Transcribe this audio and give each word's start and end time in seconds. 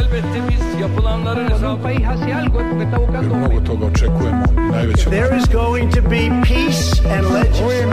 Elbette 0.00 0.40
biz 0.48 0.80
yapılanların 0.80 1.50
hesabı... 1.50 1.88
toga 3.70 3.86
očekujemo. 3.86 4.44
Najveća 4.72 5.10
There 5.10 5.36
is 5.38 5.48
going 5.48 5.94
to 5.94 6.02
be 6.02 6.42
peace 6.42 7.00
and 7.14 7.24
legislation. 7.34 7.90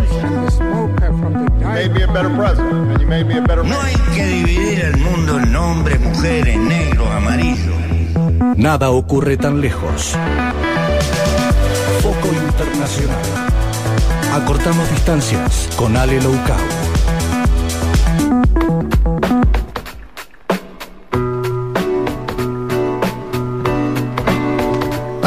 You 1.62 1.68
made 1.68 1.94
me 1.94 2.04
a 2.04 2.08
better 2.08 2.32
president, 2.38 2.92
and 2.92 3.02
you 3.02 3.08
made 3.08 3.24
me 3.24 3.38
a 3.38 3.42
better 3.42 3.64
No 3.64 3.76
hay 3.82 3.96
que 4.16 4.26
dividir 4.26 4.80
el 4.86 4.98
mundo 4.98 5.40
en 5.40 5.56
hombres, 5.56 6.00
mujeres, 6.00 6.58
negros, 6.58 7.08
amarillos. 7.18 7.78
Nada 8.56 8.90
ocurre 8.90 9.38
tan 9.38 9.62
lejos. 9.62 10.16
Foco 12.02 12.28
Internacional. 12.48 13.26
Acortamos 14.34 14.90
distancias 14.92 15.70
con 15.78 15.98
Ale 15.98 16.22
Loucao. 16.22 16.87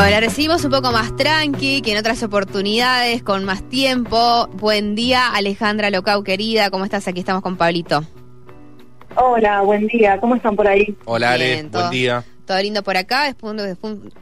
Bueno, 0.01 0.13
la 0.13 0.21
recibimos 0.21 0.65
un 0.65 0.71
poco 0.71 0.93
más 0.93 1.15
tranqui 1.15 1.83
que 1.83 1.93
en 1.93 1.99
otras 1.99 2.23
oportunidades, 2.23 3.23
con 3.23 3.45
más 3.45 3.63
tiempo. 3.69 4.47
Buen 4.55 4.95
día, 4.95 5.27
Alejandra 5.35 5.91
Locau, 5.91 6.25
querida. 6.25 6.71
¿Cómo 6.71 6.85
estás? 6.87 7.07
Aquí 7.07 7.21
estamos 7.21 7.43
con 7.43 7.59
Pablito. 7.59 8.03
Hola, 9.17 9.61
buen 9.61 9.87
día. 9.89 10.19
¿Cómo 10.19 10.37
están 10.37 10.57
por 10.57 10.67
ahí? 10.67 10.97
Hola 11.05 11.33
Ale, 11.33 11.45
Bien, 11.53 11.71
todo- 11.71 11.83
buen 11.83 11.91
día. 11.93 12.25
Todo 12.47 12.63
lindo 12.63 12.83
por 12.83 12.97
acá. 12.97 13.25
Después, 13.27 13.55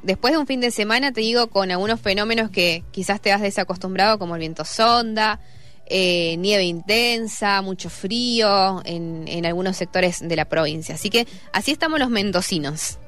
después 0.02 0.32
de 0.32 0.38
un 0.40 0.48
fin 0.48 0.60
de 0.60 0.72
semana, 0.72 1.12
te 1.12 1.20
digo, 1.20 1.46
con 1.46 1.70
algunos 1.70 2.00
fenómenos 2.00 2.50
que 2.50 2.82
quizás 2.90 3.20
te 3.20 3.30
has 3.30 3.40
desacostumbrado, 3.40 4.18
como 4.18 4.34
el 4.34 4.40
viento 4.40 4.64
sonda, 4.64 5.38
eh, 5.86 6.34
nieve 6.38 6.64
intensa, 6.64 7.62
mucho 7.62 7.88
frío 7.88 8.82
en, 8.84 9.28
en 9.28 9.46
algunos 9.46 9.76
sectores 9.76 10.26
de 10.26 10.34
la 10.34 10.46
provincia. 10.46 10.96
Así 10.96 11.08
que 11.08 11.28
así 11.52 11.70
estamos 11.70 12.00
los 12.00 12.10
mendocinos. 12.10 12.98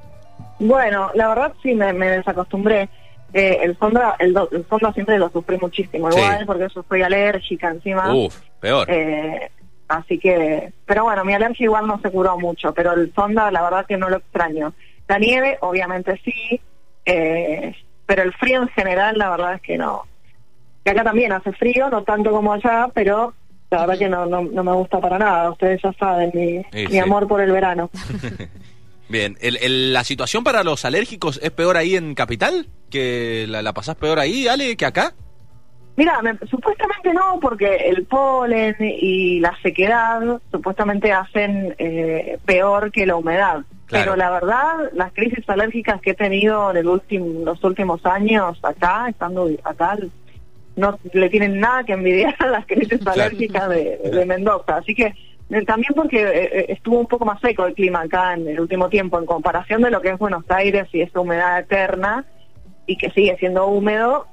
Bueno, 0.60 1.10
la 1.14 1.28
verdad 1.28 1.52
sí 1.62 1.74
me, 1.74 1.92
me 1.92 2.10
desacostumbré. 2.10 2.88
Eh, 3.32 3.58
el 3.62 3.78
sonda, 3.78 4.16
el, 4.18 4.32
do- 4.34 4.48
el 4.52 4.66
siempre 4.92 5.18
lo 5.18 5.30
sufrí 5.30 5.56
muchísimo, 5.58 6.10
Sí. 6.10 6.18
igual, 6.18 6.46
porque 6.46 6.66
yo 6.74 6.82
soy 6.88 7.02
alérgica 7.02 7.68
encima. 7.70 8.12
Uf, 8.14 8.36
peor. 8.60 8.88
Eh, 8.90 9.50
así 9.88 10.18
que, 10.18 10.72
pero 10.84 11.04
bueno, 11.04 11.24
mi 11.24 11.32
alergia 11.34 11.64
igual 11.64 11.86
no 11.86 12.00
se 12.00 12.10
curó 12.10 12.38
mucho, 12.38 12.74
pero 12.74 12.92
el 12.92 13.12
sonda 13.14 13.50
la 13.50 13.62
verdad 13.62 13.86
que 13.86 13.96
no 13.96 14.08
lo 14.10 14.16
extraño. 14.18 14.74
La 15.08 15.18
nieve, 15.18 15.58
obviamente 15.60 16.20
sí, 16.24 16.60
eh, 17.06 17.74
pero 18.06 18.22
el 18.22 18.32
frío 18.34 18.62
en 18.62 18.68
general, 18.68 19.16
la 19.16 19.30
verdad 19.30 19.54
es 19.54 19.62
que 19.62 19.78
no. 19.78 20.02
Que 20.84 20.90
acá 20.90 21.04
también 21.04 21.32
hace 21.32 21.52
frío, 21.52 21.88
no 21.88 22.02
tanto 22.02 22.30
como 22.32 22.52
allá, 22.52 22.88
pero 22.92 23.32
la 23.70 23.80
verdad 23.86 23.98
que 23.98 24.08
no, 24.08 24.26
no, 24.26 24.42
no 24.42 24.64
me 24.64 24.72
gusta 24.72 24.98
para 25.00 25.18
nada. 25.18 25.50
Ustedes 25.52 25.80
ya 25.82 25.92
saben 25.92 26.30
mi, 26.34 26.58
Sí, 26.72 26.86
mi 26.86 26.92
sí. 26.92 26.98
amor 26.98 27.28
por 27.28 27.40
el 27.40 27.52
verano. 27.52 27.90
Bien, 29.10 29.36
el, 29.40 29.56
el- 29.56 29.92
¿la 29.92 30.04
situación 30.04 30.44
para 30.44 30.62
los 30.62 30.84
alérgicos 30.84 31.40
es 31.42 31.50
peor 31.50 31.76
ahí 31.76 31.96
en 31.96 32.14
Capital? 32.14 32.68
¿Que 32.90 33.44
la, 33.48 33.60
la 33.60 33.72
pasás 33.74 33.96
peor 33.96 34.18
ahí, 34.20 34.46
Ale, 34.46 34.76
que 34.76 34.86
acá? 34.86 35.14
Mira, 35.96 36.22
me- 36.22 36.38
supuestamente 36.48 37.12
no, 37.12 37.38
porque 37.42 37.74
el 37.88 38.06
polen 38.06 38.76
y 38.78 39.40
la 39.40 39.52
sequedad 39.62 40.20
supuestamente 40.52 41.12
hacen 41.12 41.74
eh, 41.78 42.38
peor 42.46 42.92
que 42.92 43.04
la 43.04 43.16
humedad. 43.16 43.64
Claro. 43.86 44.12
Pero 44.12 44.16
la 44.16 44.30
verdad, 44.30 44.90
las 44.94 45.12
crisis 45.12 45.46
alérgicas 45.48 46.00
que 46.00 46.10
he 46.10 46.14
tenido 46.14 46.70
en 46.70 46.76
el 46.76 46.86
último, 46.86 47.44
los 47.44 47.62
últimos 47.64 48.06
años 48.06 48.58
acá, 48.62 49.08
estando 49.08 49.50
acá, 49.64 49.98
no 50.76 50.96
le 51.12 51.28
tienen 51.28 51.58
nada 51.58 51.82
que 51.82 51.94
envidiar 51.94 52.36
a 52.38 52.46
las 52.46 52.64
crisis 52.66 53.00
Claro. 53.00 53.20
alérgicas 53.22 53.68
de, 53.68 53.98
de 53.98 54.24
Mendoza. 54.24 54.76
Así 54.76 54.94
que 54.94 55.12
también 55.66 55.92
porque 55.94 56.22
eh, 56.22 56.44
eh, 56.44 56.66
estuvo 56.68 57.00
un 57.00 57.06
poco 57.06 57.24
más 57.24 57.40
seco 57.40 57.66
el 57.66 57.74
clima 57.74 58.02
acá 58.02 58.34
en 58.34 58.46
el 58.46 58.60
último 58.60 58.88
tiempo 58.88 59.18
en 59.18 59.26
comparación 59.26 59.82
de 59.82 59.90
lo 59.90 60.00
que 60.00 60.10
es 60.10 60.18
Buenos 60.18 60.44
Aires 60.48 60.88
y 60.92 61.00
esa 61.00 61.20
humedad 61.20 61.58
eterna 61.58 62.24
y 62.86 62.96
que 62.96 63.10
sigue 63.10 63.36
siendo 63.38 63.66
húmedo, 63.66 64.26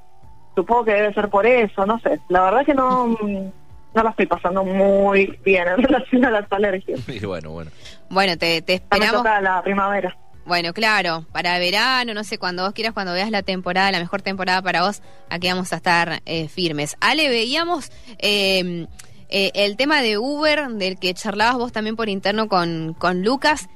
supongo 0.54 0.84
que 0.84 0.92
debe 0.92 1.14
ser 1.14 1.28
por 1.28 1.46
eso, 1.46 1.86
no 1.86 1.98
sé. 2.00 2.20
La 2.28 2.42
verdad 2.42 2.64
que 2.64 2.74
no, 2.74 3.08
mm, 3.08 3.50
no 3.94 4.02
la 4.02 4.10
estoy 4.10 4.26
pasando 4.26 4.64
muy 4.64 5.38
bien 5.44 5.66
en 5.66 5.76
relación 5.82 6.24
a 6.24 6.30
las 6.30 6.52
alergias. 6.52 7.00
Y 7.08 7.24
bueno, 7.26 7.50
bueno. 7.50 7.70
Bueno, 8.10 8.36
te, 8.36 8.62
te 8.62 8.74
esperamos. 8.74 9.16
toca 9.16 9.40
la 9.40 9.60
primavera. 9.62 10.16
Bueno, 10.46 10.72
claro, 10.72 11.26
para 11.30 11.58
verano, 11.58 12.14
no 12.14 12.24
sé, 12.24 12.38
cuando 12.38 12.62
vos 12.62 12.72
quieras, 12.72 12.94
cuando 12.94 13.12
veas 13.12 13.30
la 13.30 13.42
temporada, 13.42 13.92
la 13.92 13.98
mejor 13.98 14.22
temporada 14.22 14.62
para 14.62 14.80
vos, 14.80 15.02
aquí 15.28 15.46
vamos 15.48 15.74
a 15.74 15.76
estar 15.76 16.22
eh, 16.24 16.48
firmes. 16.48 16.96
Ale, 17.00 17.28
veíamos 17.28 17.92
eh, 18.18 18.86
eh, 19.28 19.50
el 19.54 19.76
tema 19.76 20.00
de 20.02 20.18
Uber, 20.18 20.66
del 20.68 20.98
que 20.98 21.14
charlabas 21.14 21.56
vos 21.56 21.72
también 21.72 21.96
por 21.96 22.08
interno 22.08 22.48
con, 22.48 22.94
con 22.94 23.22
Lucas. 23.22 23.68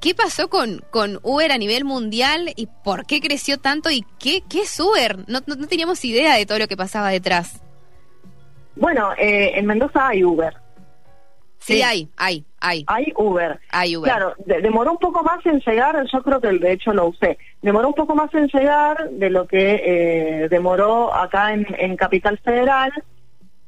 ¿Qué 0.00 0.14
pasó 0.14 0.48
con, 0.48 0.84
con 0.90 1.18
Uber 1.24 1.50
a 1.50 1.58
nivel 1.58 1.84
mundial 1.84 2.52
y 2.54 2.68
por 2.84 3.04
qué 3.04 3.20
creció 3.20 3.58
tanto 3.58 3.90
y 3.90 4.04
qué, 4.20 4.42
qué 4.48 4.60
es 4.62 4.78
Uber? 4.78 5.18
No, 5.28 5.40
no, 5.46 5.56
no 5.56 5.66
teníamos 5.66 6.04
idea 6.04 6.34
de 6.36 6.46
todo 6.46 6.58
lo 6.60 6.68
que 6.68 6.76
pasaba 6.76 7.08
detrás. 7.10 7.60
Bueno, 8.76 9.10
eh, 9.18 9.52
en 9.58 9.66
Mendoza 9.66 10.08
hay 10.08 10.22
Uber. 10.22 10.54
Sí, 11.58 11.74
Sí. 11.74 11.82
hay, 11.82 12.08
hay, 12.16 12.44
hay, 12.60 12.84
Hay 12.86 13.12
Uber. 13.16 13.58
hay 13.70 13.96
Uber. 13.96 14.08
Claro, 14.10 14.34
de- 14.46 14.60
demoró 14.62 14.92
un 14.92 14.98
poco 14.98 15.24
más 15.24 15.44
en 15.44 15.58
llegar, 15.66 15.96
yo 16.12 16.22
creo 16.22 16.40
que 16.40 16.48
de 16.52 16.72
hecho 16.72 16.92
lo 16.92 17.08
usé, 17.08 17.36
demoró 17.60 17.88
un 17.88 17.94
poco 17.94 18.14
más 18.14 18.32
en 18.34 18.46
llegar 18.46 19.10
de 19.10 19.28
lo 19.30 19.48
que 19.48 19.82
eh, 19.84 20.48
demoró 20.48 21.12
acá 21.12 21.52
en, 21.52 21.66
en 21.76 21.96
Capital 21.96 22.38
Federal, 22.38 22.92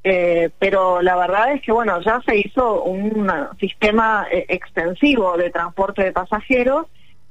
eh, 0.04 0.50
pero 0.58 1.02
la 1.02 1.16
verdad 1.16 1.52
es 1.52 1.62
que 1.62 1.72
bueno, 1.72 2.00
ya 2.02 2.20
se 2.26 2.36
hizo 2.36 2.82
un 2.84 3.30
sistema 3.58 4.26
eh, 4.32 4.46
extensivo 4.48 5.36
de 5.36 5.50
transporte 5.50 6.02
de 6.04 6.12
pasajeros 6.12 6.86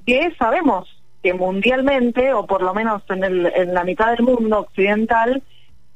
que 0.06 0.32
sabemos 0.38 0.88
que 1.22 1.34
mundialmente, 1.34 2.32
o 2.32 2.46
por 2.46 2.62
lo 2.62 2.72
menos 2.72 3.02
en, 3.10 3.24
el, 3.24 3.46
en 3.54 3.74
la 3.74 3.84
mitad 3.84 4.10
del 4.16 4.22
mundo 4.24 4.60
occidental, 4.60 5.42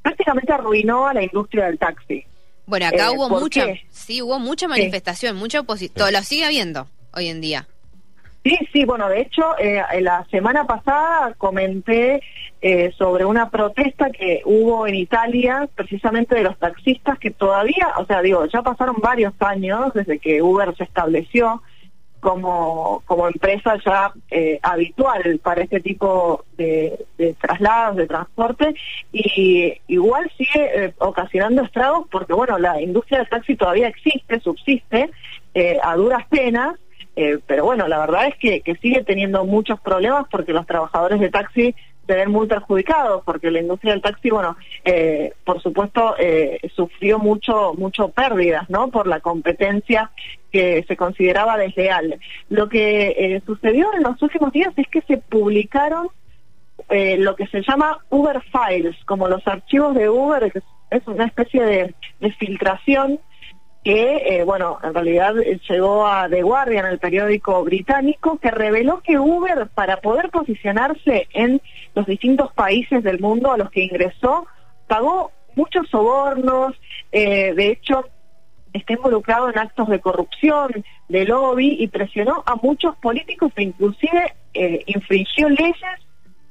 prácticamente 0.02 0.52
arruinó 0.52 1.06
a 1.06 1.14
la 1.14 1.22
industria 1.22 1.64
del 1.66 1.78
taxi. 1.78 2.24
Bueno, 2.66 2.86
acá 2.86 3.06
Eh, 3.08 3.14
hubo 3.16 3.28
¿por 3.28 3.40
mucha, 3.40 3.64
qué? 3.66 3.86
sí, 3.90 4.20
hubo 4.20 4.38
mucha 4.38 4.68
manifestación, 4.68 5.36
mucha 5.36 5.60
oposición, 5.60 6.12
lo 6.12 6.22
sigue 6.22 6.44
habiendo 6.44 6.88
hoy 7.14 7.28
en 7.28 7.40
día. 7.40 7.66
Sí, 8.44 8.58
sí, 8.72 8.84
bueno, 8.84 9.08
de 9.08 9.22
hecho, 9.22 9.56
eh, 9.58 9.82
la 10.02 10.26
semana 10.30 10.66
pasada 10.66 11.32
comenté 11.38 12.20
eh, 12.60 12.92
sobre 12.98 13.24
una 13.24 13.48
protesta 13.48 14.10
que 14.10 14.42
hubo 14.44 14.86
en 14.86 14.96
Italia, 14.96 15.68
precisamente 15.74 16.34
de 16.34 16.42
los 16.42 16.58
taxistas 16.58 17.18
que 17.18 17.30
todavía, 17.30 17.94
o 17.96 18.04
sea, 18.04 18.20
digo, 18.20 18.44
ya 18.46 18.62
pasaron 18.62 18.96
varios 19.00 19.32
años 19.40 19.94
desde 19.94 20.18
que 20.18 20.42
Uber 20.42 20.76
se 20.76 20.84
estableció 20.84 21.62
como, 22.24 23.02
como 23.04 23.28
empresa 23.28 23.76
ya 23.84 24.10
eh, 24.30 24.58
habitual 24.62 25.38
para 25.42 25.62
este 25.62 25.80
tipo 25.80 26.46
de, 26.56 27.04
traslados, 27.38 27.96
de 27.96 28.06
transporte, 28.06 28.74
y 29.12 29.74
igual 29.88 30.32
sigue 30.38 30.86
eh, 30.86 30.94
ocasionando 30.98 31.62
estragos 31.62 32.08
porque, 32.10 32.32
bueno, 32.32 32.58
la 32.58 32.80
industria 32.80 33.18
del 33.18 33.28
taxi 33.28 33.56
todavía 33.56 33.88
existe, 33.88 34.40
subsiste, 34.40 35.10
eh, 35.52 35.78
a 35.82 35.96
duras 35.96 36.26
penas, 36.28 36.76
eh, 37.16 37.38
pero 37.46 37.64
bueno, 37.64 37.86
la 37.88 37.98
verdad 37.98 38.26
es 38.26 38.36
que, 38.36 38.60
que 38.60 38.74
sigue 38.76 39.04
teniendo 39.04 39.44
muchos 39.44 39.80
problemas 39.80 40.26
porque 40.30 40.52
los 40.52 40.66
trabajadores 40.66 41.20
de 41.20 41.30
taxi 41.30 41.74
se 42.06 42.14
ven 42.14 42.30
muy 42.30 42.46
perjudicados 42.46 43.22
porque 43.24 43.50
la 43.50 43.60
industria 43.60 43.92
del 43.92 44.02
taxi, 44.02 44.30
bueno, 44.30 44.56
eh, 44.84 45.32
por 45.44 45.62
supuesto, 45.62 46.14
eh, 46.18 46.60
sufrió 46.74 47.18
mucho, 47.18 47.74
mucho 47.74 48.08
pérdidas, 48.08 48.68
¿no? 48.68 48.88
Por 48.88 49.06
la 49.06 49.20
competencia 49.20 50.10
que 50.52 50.84
se 50.86 50.96
consideraba 50.96 51.56
desleal. 51.56 52.18
Lo 52.48 52.68
que 52.68 53.08
eh, 53.18 53.42
sucedió 53.46 53.92
en 53.94 54.02
los 54.02 54.20
últimos 54.22 54.52
días 54.52 54.72
es 54.76 54.86
que 54.88 55.02
se 55.02 55.16
publicaron 55.16 56.08
eh, 56.90 57.16
lo 57.18 57.34
que 57.36 57.46
se 57.46 57.62
llama 57.62 57.98
Uber 58.10 58.42
Files, 58.52 58.96
como 59.06 59.28
los 59.28 59.46
archivos 59.46 59.94
de 59.94 60.08
Uber, 60.08 60.52
que 60.52 60.60
es 60.90 61.06
una 61.06 61.24
especie 61.24 61.64
de, 61.64 61.94
de 62.20 62.32
filtración 62.32 63.18
que, 63.84 64.22
eh, 64.24 64.44
bueno, 64.44 64.78
en 64.82 64.94
realidad 64.94 65.34
llegó 65.68 66.06
a 66.06 66.26
The 66.28 66.42
Guardian, 66.42 66.86
el 66.86 66.98
periódico 66.98 67.62
británico, 67.64 68.38
que 68.38 68.50
reveló 68.50 69.02
que 69.02 69.18
Uber, 69.18 69.68
para 69.74 69.98
poder 69.98 70.30
posicionarse 70.30 71.28
en 71.34 71.60
los 71.94 72.06
distintos 72.06 72.50
países 72.54 73.04
del 73.04 73.20
mundo 73.20 73.52
a 73.52 73.58
los 73.58 73.70
que 73.70 73.84
ingresó, 73.84 74.46
pagó 74.86 75.32
muchos 75.54 75.88
sobornos, 75.90 76.74
eh, 77.12 77.52
de 77.54 77.68
hecho, 77.68 78.06
está 78.72 78.94
involucrado 78.94 79.50
en 79.50 79.58
actos 79.58 79.88
de 79.88 80.00
corrupción, 80.00 80.84
de 81.08 81.24
lobby, 81.26 81.76
y 81.78 81.88
presionó 81.88 82.42
a 82.46 82.56
muchos 82.56 82.96
políticos 82.96 83.52
e 83.56 83.64
inclusive 83.64 84.34
eh, 84.54 84.82
infringió 84.86 85.48
leyes 85.50 85.76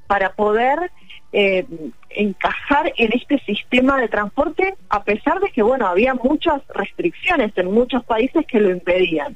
para 0.05 0.33
poder 0.33 0.91
eh, 1.35 1.65
encajar 2.11 2.93
en 2.95 3.11
este 3.11 3.39
sistema 3.39 3.99
de 3.99 4.07
transporte, 4.07 4.75
a 4.87 5.03
pesar 5.03 5.39
de 5.39 5.49
que, 5.49 5.63
bueno, 5.63 5.87
había 5.87 6.13
muchas 6.13 6.61
restricciones 6.75 7.51
en 7.55 7.71
muchos 7.71 8.03
países 8.05 8.45
que 8.45 8.59
lo 8.59 8.69
impedían. 8.69 9.35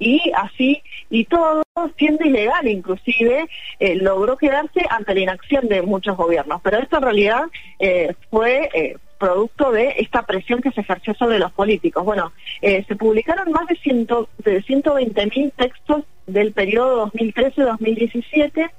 y 0.00 0.30
así, 0.36 0.80
y 1.10 1.24
todo 1.24 1.62
siendo 1.96 2.24
ilegal 2.24 2.68
inclusive, 2.68 3.48
eh, 3.80 3.94
logró 3.96 4.36
quedarse 4.36 4.80
ante 4.90 5.14
la 5.14 5.20
inacción 5.20 5.66
de 5.68 5.82
muchos 5.82 6.16
gobiernos. 6.16 6.60
Pero 6.62 6.78
esto 6.78 6.98
en 6.98 7.02
realidad 7.02 7.42
eh, 7.80 8.14
fue 8.30 8.68
producto 9.18 9.72
de 9.72 9.94
esta 9.98 10.22
presión 10.22 10.60
que 10.60 10.70
se 10.70 10.82
ejerció 10.82 11.14
sobre 11.14 11.40
los 11.40 11.50
políticos. 11.50 12.04
Bueno, 12.04 12.32
se 12.60 12.94
publicaron 12.94 13.50
más 13.50 13.66
de, 13.66 13.74
ciento, 13.76 14.28
de 14.44 14.62
120 14.62 15.26
mil 15.34 15.50
textos 15.56 16.04
del 16.28 16.52
periodo 16.52 17.10
2013-2017 17.10 18.70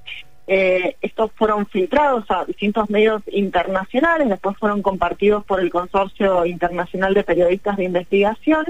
eh, 0.51 0.95
estos 1.03 1.31
fueron 1.33 1.67
filtrados 1.67 2.25
a 2.29 2.43
distintos 2.43 2.89
medios 2.89 3.21
internacionales, 3.31 4.29
después 4.29 4.57
fueron 4.57 4.81
compartidos 4.81 5.45
por 5.45 5.59
el 5.59 5.69
Consorcio 5.69 6.43
Internacional 6.43 7.13
de 7.13 7.23
Periodistas 7.23 7.77
de 7.77 7.83
Investigación 7.83 8.65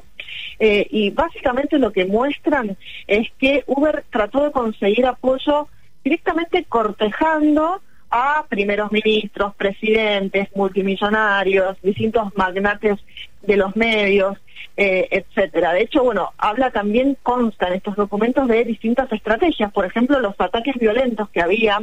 eh, 0.59 0.85
y 0.91 1.11
básicamente 1.11 1.79
lo 1.79 1.93
que 1.93 2.03
muestran 2.03 2.75
es 3.07 3.29
que 3.39 3.63
Uber 3.65 4.03
trató 4.09 4.43
de 4.43 4.51
conseguir 4.51 5.05
apoyo 5.05 5.69
directamente 6.03 6.65
cortejando 6.65 7.81
a 8.11 8.45
primeros 8.49 8.91
ministros, 8.91 9.55
presidentes, 9.55 10.49
multimillonarios, 10.55 11.77
distintos 11.81 12.35
magnates 12.35 12.99
de 13.41 13.57
los 13.57 13.75
medios, 13.75 14.37
eh, 14.77 15.07
etcétera. 15.11 15.73
De 15.73 15.81
hecho, 15.81 16.03
bueno, 16.03 16.31
habla 16.37 16.71
también, 16.71 17.17
consta 17.21 17.67
en 17.67 17.73
estos 17.73 17.95
documentos 17.95 18.47
de 18.47 18.63
distintas 18.65 19.11
estrategias, 19.11 19.71
por 19.71 19.85
ejemplo, 19.85 20.19
los 20.19 20.39
ataques 20.39 20.75
violentos 20.75 21.29
que 21.29 21.41
había 21.41 21.79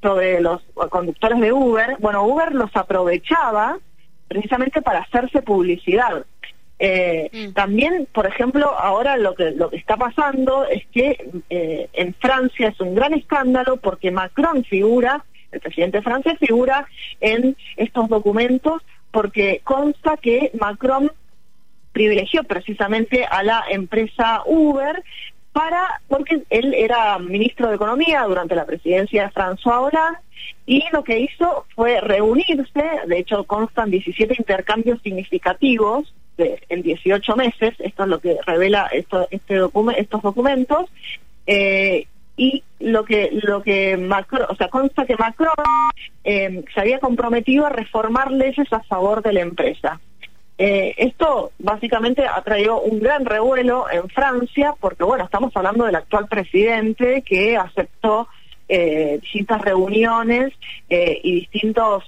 sobre 0.00 0.40
los 0.40 0.62
conductores 0.90 1.40
de 1.40 1.52
Uber. 1.52 1.96
Bueno, 1.98 2.24
Uber 2.24 2.54
los 2.54 2.74
aprovechaba 2.74 3.78
precisamente 4.28 4.82
para 4.82 5.00
hacerse 5.00 5.42
publicidad. 5.42 6.24
Eh, 6.78 7.28
Mm. 7.32 7.52
También, 7.52 8.08
por 8.12 8.26
ejemplo, 8.26 8.72
ahora 8.78 9.16
lo 9.16 9.34
que 9.34 9.50
lo 9.50 9.68
que 9.70 9.76
está 9.76 9.96
pasando 9.96 10.64
es 10.66 10.86
que 10.92 11.28
eh, 11.50 11.88
en 11.92 12.14
Francia 12.14 12.68
es 12.68 12.80
un 12.80 12.94
gran 12.94 13.14
escándalo 13.14 13.78
porque 13.78 14.10
Macron 14.10 14.64
figura, 14.64 15.24
el 15.52 15.60
presidente 15.60 15.98
de 15.98 16.02
Francia 16.02 16.36
figura 16.36 16.86
en 17.20 17.56
estos 17.76 18.08
documentos 18.08 18.82
porque 19.10 19.60
consta 19.64 20.16
que 20.16 20.50
Macron 20.60 21.10
privilegió 21.92 22.44
precisamente 22.44 23.24
a 23.24 23.42
la 23.42 23.64
empresa 23.70 24.42
Uber 24.46 25.02
para 25.52 26.00
porque 26.08 26.42
él 26.50 26.74
era 26.74 27.18
ministro 27.18 27.68
de 27.68 27.76
Economía 27.76 28.22
durante 28.24 28.54
la 28.54 28.66
presidencia 28.66 29.24
de 29.24 29.30
François 29.30 29.80
Hollande 29.80 30.18
y 30.66 30.84
lo 30.92 31.02
que 31.02 31.18
hizo 31.18 31.66
fue 31.74 32.00
reunirse, 32.00 32.84
de 33.06 33.18
hecho 33.18 33.44
constan 33.44 33.90
17 33.90 34.34
intercambios 34.38 35.00
significativos 35.02 36.12
en 36.36 36.82
18 36.82 37.36
meses, 37.36 37.74
esto 37.78 38.02
es 38.04 38.08
lo 38.08 38.20
que 38.20 38.36
revela 38.46 38.86
esto, 38.92 39.26
este 39.30 39.60
estos 39.96 40.22
documentos, 40.22 40.88
eh, 41.46 42.06
y 42.38 42.62
lo 42.78 43.04
que 43.04 43.30
lo 43.42 43.62
que 43.62 43.98
Macron, 43.98 44.46
o 44.48 44.54
sea, 44.54 44.68
consta 44.68 45.04
que 45.04 45.16
Macron 45.16 45.52
eh, 46.24 46.64
se 46.72 46.80
había 46.80 47.00
comprometido 47.00 47.66
a 47.66 47.70
reformar 47.70 48.30
leyes 48.30 48.72
a 48.72 48.80
favor 48.84 49.22
de 49.22 49.32
la 49.34 49.40
empresa. 49.40 50.00
Eh, 50.56 50.94
esto 50.96 51.52
básicamente 51.58 52.26
ha 52.26 52.40
traído 52.42 52.80
un 52.80 52.98
gran 53.00 53.24
revuelo 53.24 53.86
en 53.90 54.08
Francia 54.08 54.74
porque, 54.80 55.04
bueno, 55.04 55.24
estamos 55.24 55.56
hablando 55.56 55.84
del 55.84 55.94
actual 55.94 56.26
presidente 56.26 57.22
que 57.22 57.56
aceptó 57.56 58.28
eh, 58.68 59.18
distintas 59.22 59.60
reuniones 59.60 60.52
eh, 60.88 61.20
y 61.22 61.40
distintos, 61.40 62.04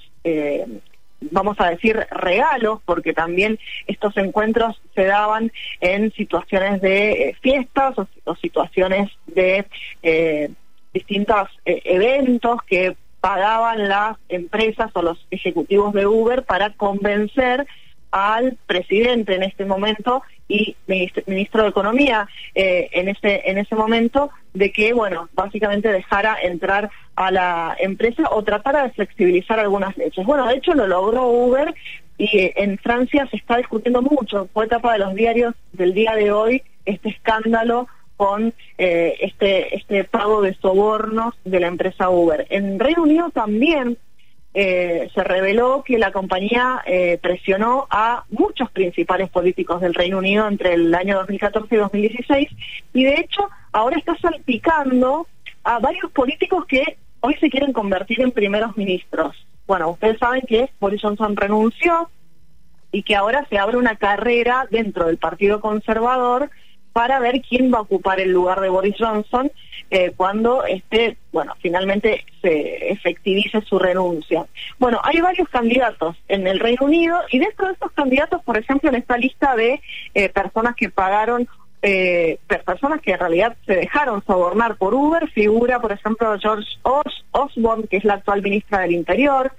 vamos 1.20 1.60
a 1.60 1.70
decir, 1.70 2.06
regalos, 2.10 2.80
porque 2.84 3.12
también 3.12 3.58
estos 3.86 4.16
encuentros 4.16 4.80
se 4.94 5.04
daban 5.04 5.52
en 5.80 6.12
situaciones 6.12 6.80
de 6.80 7.12
eh, 7.12 7.36
fiestas 7.40 7.94
o, 8.24 8.34
situaciones 8.36 9.10
de 9.26 9.66
eh, 10.02 10.50
distintos 10.92 11.48
eh, 11.64 11.82
eventos 11.84 12.62
que 12.66 12.96
pagaban 13.20 13.88
las 13.88 14.16
empresas 14.28 14.90
o 14.94 15.02
los 15.02 15.26
ejecutivos 15.30 15.92
de 15.92 16.06
Uber 16.06 16.44
para 16.44 16.72
convencer 16.72 17.66
al 18.10 18.56
presidente 18.66 19.34
en 19.34 19.42
este 19.42 19.64
momento 19.64 20.22
y 20.48 20.76
ministro, 21.26 21.62
de 21.62 21.68
Economía 21.68 22.28
eh, 22.54 22.88
en 22.92 23.08
ese 23.08 23.42
en 23.48 23.58
ese 23.58 23.76
momento 23.76 24.30
de 24.52 24.72
que 24.72 24.92
bueno 24.92 25.28
básicamente 25.32 25.92
dejara 25.92 26.36
entrar 26.42 26.90
a 27.14 27.30
la 27.30 27.76
empresa 27.78 28.24
o 28.30 28.42
tratara 28.42 28.84
de 28.84 28.90
flexibilizar 28.90 29.60
algunas 29.60 29.96
leyes. 29.96 30.26
Bueno, 30.26 30.46
de 30.46 30.56
hecho 30.56 30.74
lo 30.74 30.86
logró 30.86 31.28
Uber 31.28 31.74
y 32.18 32.36
eh, 32.36 32.52
en 32.56 32.78
Francia 32.78 33.28
se 33.30 33.36
está 33.36 33.58
discutiendo 33.58 34.02
mucho. 34.02 34.48
Fue 34.52 34.64
etapa 34.64 34.92
de 34.92 34.98
los 34.98 35.14
diarios 35.14 35.54
del 35.72 35.94
día 35.94 36.14
de 36.14 36.32
hoy 36.32 36.62
este 36.84 37.10
escándalo 37.10 37.86
con 38.16 38.52
eh, 38.78 39.16
este 39.20 39.76
este 39.76 40.04
pago 40.04 40.42
de 40.42 40.54
sobornos 40.54 41.34
de 41.44 41.60
la 41.60 41.68
empresa 41.68 42.10
Uber. 42.10 42.46
En 42.50 42.78
Reino 42.80 43.04
Unido 43.04 43.30
también 43.30 43.98
eh, 44.52 45.08
se 45.14 45.22
reveló 45.22 45.84
que 45.84 45.98
la 45.98 46.10
compañía 46.10 46.82
eh, 46.84 47.18
presionó 47.22 47.86
a 47.88 48.24
muchos 48.30 48.68
principales 48.70 49.30
políticos 49.30 49.80
del 49.80 49.94
Reino 49.94 50.18
Unido 50.18 50.48
entre 50.48 50.74
el 50.74 50.92
año 50.92 51.18
2014 51.18 51.72
y 51.72 51.78
2016 51.78 52.48
y 52.92 53.04
de 53.04 53.14
hecho 53.20 53.48
ahora 53.70 53.96
está 53.96 54.16
salpicando 54.16 55.28
a 55.62 55.78
varios 55.78 56.10
políticos 56.10 56.64
que 56.66 56.96
hoy 57.20 57.36
se 57.36 57.48
quieren 57.48 57.72
convertir 57.72 58.20
en 58.22 58.32
primeros 58.32 58.76
ministros. 58.76 59.46
Bueno, 59.68 59.90
ustedes 59.90 60.18
saben 60.18 60.42
que 60.48 60.70
Boris 60.80 61.02
Johnson 61.02 61.36
renunció 61.36 62.10
y 62.90 63.04
que 63.04 63.14
ahora 63.14 63.46
se 63.48 63.58
abre 63.58 63.76
una 63.76 63.94
carrera 63.94 64.66
dentro 64.68 65.06
del 65.06 65.18
Partido 65.18 65.60
Conservador 65.60 66.50
para 66.92 67.18
ver 67.20 67.40
quién 67.42 67.72
va 67.72 67.78
a 67.78 67.82
ocupar 67.82 68.20
el 68.20 68.30
lugar 68.32 68.60
de 68.60 68.68
Boris 68.68 68.96
Johnson 68.98 69.50
eh, 69.90 70.12
cuando 70.16 70.64
este, 70.64 71.16
bueno, 71.32 71.54
finalmente 71.60 72.24
se 72.42 72.90
efectivice 72.92 73.60
su 73.62 73.78
renuncia. 73.78 74.46
Bueno, 74.78 75.00
hay 75.02 75.20
varios 75.20 75.48
candidatos 75.48 76.16
en 76.28 76.46
el 76.46 76.60
Reino 76.60 76.84
Unido 76.86 77.20
y 77.30 77.38
dentro 77.40 77.66
de 77.66 77.72
estos 77.72 77.90
candidatos, 77.92 78.42
por 78.44 78.56
ejemplo, 78.56 78.88
en 78.88 78.96
esta 78.96 79.16
lista 79.16 79.56
de 79.56 79.80
eh, 80.14 80.28
personas 80.28 80.76
que 80.76 80.90
pagaron 80.90 81.48
eh, 81.82 82.38
per- 82.46 82.62
personas 82.62 83.00
que 83.00 83.12
en 83.12 83.18
realidad 83.18 83.56
se 83.66 83.74
dejaron 83.74 84.22
sobornar 84.26 84.76
por 84.76 84.94
Uber, 84.94 85.28
figura, 85.30 85.80
por 85.80 85.92
ejemplo, 85.92 86.38
George 86.38 86.68
Os 86.82 87.24
Osborne, 87.32 87.86
que 87.88 87.96
es 87.96 88.04
la 88.04 88.14
actual 88.14 88.42
ministra 88.42 88.80
del 88.80 88.92
Interior, 88.92 89.52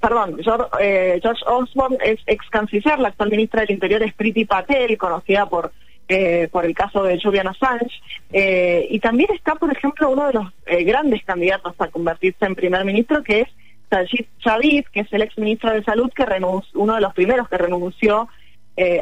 perdón, 0.00 0.38
George, 0.42 1.20
George 1.20 1.42
Osborne 1.46 1.98
es 2.02 2.18
ex 2.26 2.48
canciller, 2.48 2.98
la 2.98 3.08
actual 3.08 3.30
ministra 3.30 3.60
del 3.62 3.72
Interior 3.72 4.02
es 4.02 4.14
Priti 4.14 4.44
Patel, 4.46 4.96
conocida 4.96 5.46
por 5.46 5.72
eh, 6.08 6.48
por 6.50 6.64
el 6.64 6.74
caso 6.74 7.02
de 7.02 7.20
Julian 7.20 7.48
Assange, 7.48 8.00
eh, 8.32 8.86
y 8.90 9.00
también 9.00 9.30
está, 9.34 9.54
por 9.56 9.72
ejemplo, 9.72 10.10
uno 10.10 10.26
de 10.26 10.32
los 10.34 10.52
eh, 10.66 10.84
grandes 10.84 11.24
candidatos 11.24 11.74
a 11.78 11.88
convertirse 11.88 12.44
en 12.44 12.54
primer 12.54 12.84
ministro, 12.84 13.22
que 13.22 13.42
es 13.42 13.48
Sajid 13.90 14.26
Javid, 14.40 14.84
que 14.92 15.00
es 15.00 15.12
el 15.12 15.22
ex 15.22 15.36
ministro 15.38 15.70
de 15.70 15.84
Salud, 15.84 16.10
que 16.12 16.26
renunció, 16.26 16.80
uno 16.80 16.94
de 16.94 17.00
los 17.00 17.14
primeros 17.14 17.48
que 17.48 17.58
renunció 17.58 18.28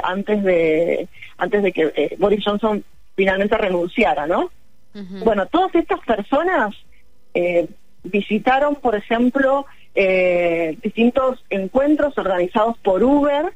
antes 0.05 0.45
de 0.45 1.09
antes 1.37 1.63
de 1.65 1.73
que 1.73 2.17
Boris 2.21 2.45
Johnson 2.45 2.85
finalmente 3.17 3.59
renunciara, 3.59 4.25
¿no? 4.25 4.53
Bueno, 5.25 5.47
todas 5.47 5.75
estas 5.75 5.99
personas 6.01 6.77
visitaron, 8.05 8.77
por 8.77 8.95
ejemplo, 8.95 9.67
eh, 9.95 10.77
distintos 10.83 11.45
encuentros 11.51 12.19
organizados 12.19 12.77
por 12.79 13.03
Uber 13.03 13.53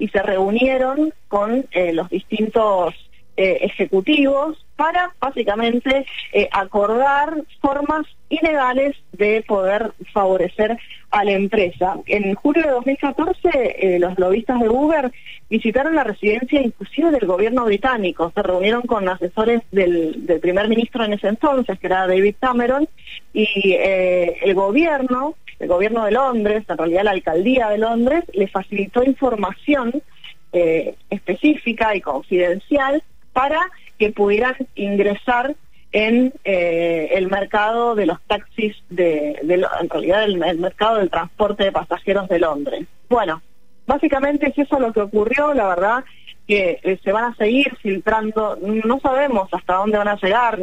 y 0.00 0.08
se 0.08 0.20
reunieron 0.22 1.14
con 1.28 1.66
eh, 1.70 1.92
los 1.92 2.08
distintos 2.10 2.94
eh, 3.42 3.64
ejecutivos 3.64 4.58
para 4.76 5.14
básicamente 5.18 6.04
eh, 6.30 6.46
acordar 6.52 7.42
formas 7.62 8.06
ilegales 8.28 8.96
de 9.12 9.42
poder 9.48 9.92
favorecer 10.12 10.76
a 11.10 11.24
la 11.24 11.30
empresa. 11.30 11.96
En 12.04 12.34
julio 12.34 12.64
de 12.64 12.70
2014, 12.72 13.48
eh, 13.54 13.98
los 13.98 14.18
lobistas 14.18 14.60
de 14.60 14.68
Uber 14.68 15.10
visitaron 15.48 15.94
la 15.94 16.04
residencia 16.04 16.60
inclusive 16.60 17.12
del 17.12 17.26
gobierno 17.26 17.64
británico, 17.64 18.30
se 18.34 18.42
reunieron 18.42 18.82
con 18.82 19.08
asesores 19.08 19.62
del, 19.70 20.22
primer 20.42 20.68
ministro 20.68 21.04
en 21.04 21.14
ese 21.14 21.28
entonces, 21.28 21.78
que 21.78 21.86
era 21.86 22.06
David 22.06 22.34
Cameron, 22.40 22.88
y 23.32 23.72
el 23.72 24.54
gobierno, 24.54 25.34
el 25.60 25.68
gobierno 25.68 26.04
de 26.04 26.10
Londres, 26.10 26.64
en 26.68 26.78
realidad 26.78 27.04
la 27.04 27.10
alcaldía 27.12 27.68
de 27.68 27.78
Londres, 27.78 28.24
le 28.32 28.48
facilitó 28.48 29.04
información 29.04 30.02
eh, 30.52 30.96
específica 31.10 31.94
y 31.94 32.00
confidencial 32.00 33.02
para 33.32 33.60
que 33.98 34.10
pudieran 34.10 34.56
ingresar 34.74 35.54
en 35.92 36.32
eh, 36.44 37.10
el 37.12 37.28
mercado 37.28 37.94
de 37.94 38.06
los 38.06 38.20
taxis, 38.22 38.76
de, 38.88 39.38
en 39.42 39.88
realidad 39.88 40.24
el, 40.24 40.42
el 40.42 40.58
mercado 40.58 40.96
del 40.96 41.10
transporte 41.10 41.64
de 41.64 41.72
pasajeros 41.72 42.28
de 42.28 42.38
Londres. 42.38 42.86
Bueno, 43.08 43.42
básicamente 43.86 44.48
es 44.48 44.58
eso 44.58 44.80
lo 44.80 44.92
que 44.92 45.00
ocurrió, 45.00 45.52
la 45.52 45.68
verdad 45.68 46.04
que 46.46 46.80
eh, 46.82 46.98
se 47.04 47.12
van 47.12 47.24
a 47.24 47.36
seguir 47.36 47.76
filtrando, 47.76 48.58
no 48.60 48.98
sabemos 48.98 49.48
hasta 49.52 49.74
dónde 49.74 49.98
van 49.98 50.08
a 50.08 50.16
llegar, 50.16 50.58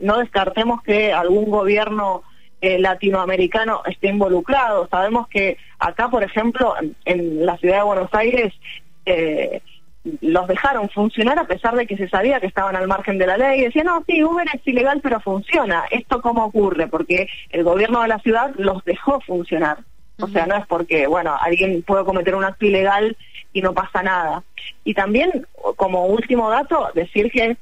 no 0.00 0.18
descartemos 0.18 0.82
que 0.82 1.12
algún 1.12 1.50
gobierno 1.50 2.22
eh, 2.60 2.78
latinoamericano 2.78 3.82
esté 3.86 4.08
involucrado, 4.08 4.88
sabemos 4.88 5.28
que 5.28 5.58
acá, 5.78 6.08
por 6.08 6.22
ejemplo, 6.22 6.74
en, 6.80 6.96
en 7.04 7.46
la 7.46 7.56
ciudad 7.58 7.78
de 7.78 7.82
Buenos 7.84 8.14
Aires, 8.14 8.54
eh, 9.04 9.60
los 10.20 10.46
dejaron 10.46 10.88
funcionar 10.90 11.38
a 11.38 11.46
pesar 11.46 11.74
de 11.74 11.86
que 11.86 11.96
se 11.96 12.08
sabía 12.08 12.40
que 12.40 12.46
estaban 12.46 12.76
al 12.76 12.88
margen 12.88 13.18
de 13.18 13.26
la 13.26 13.36
ley. 13.36 13.62
Decían, 13.62 13.86
no, 13.86 14.04
sí, 14.06 14.22
Uber 14.22 14.46
es 14.52 14.66
ilegal, 14.66 15.00
pero 15.02 15.20
funciona. 15.20 15.84
¿Esto 15.90 16.20
cómo 16.20 16.44
ocurre? 16.44 16.86
Porque 16.86 17.28
el 17.50 17.64
gobierno 17.64 18.02
de 18.02 18.08
la 18.08 18.18
ciudad 18.20 18.52
los 18.56 18.84
dejó 18.84 19.20
funcionar. 19.20 19.78
O 20.18 20.28
sea, 20.28 20.46
no 20.46 20.56
es 20.56 20.66
porque, 20.66 21.06
bueno, 21.06 21.36
alguien 21.38 21.82
puede 21.82 22.04
cometer 22.04 22.34
un 22.34 22.44
acto 22.44 22.64
ilegal 22.64 23.16
y 23.52 23.60
no 23.60 23.74
pasa 23.74 24.02
nada. 24.02 24.44
Y 24.84 24.94
también, 24.94 25.46
como 25.76 26.06
último 26.06 26.48
dato, 26.50 26.88
decir 26.94 27.30
que 27.30 27.56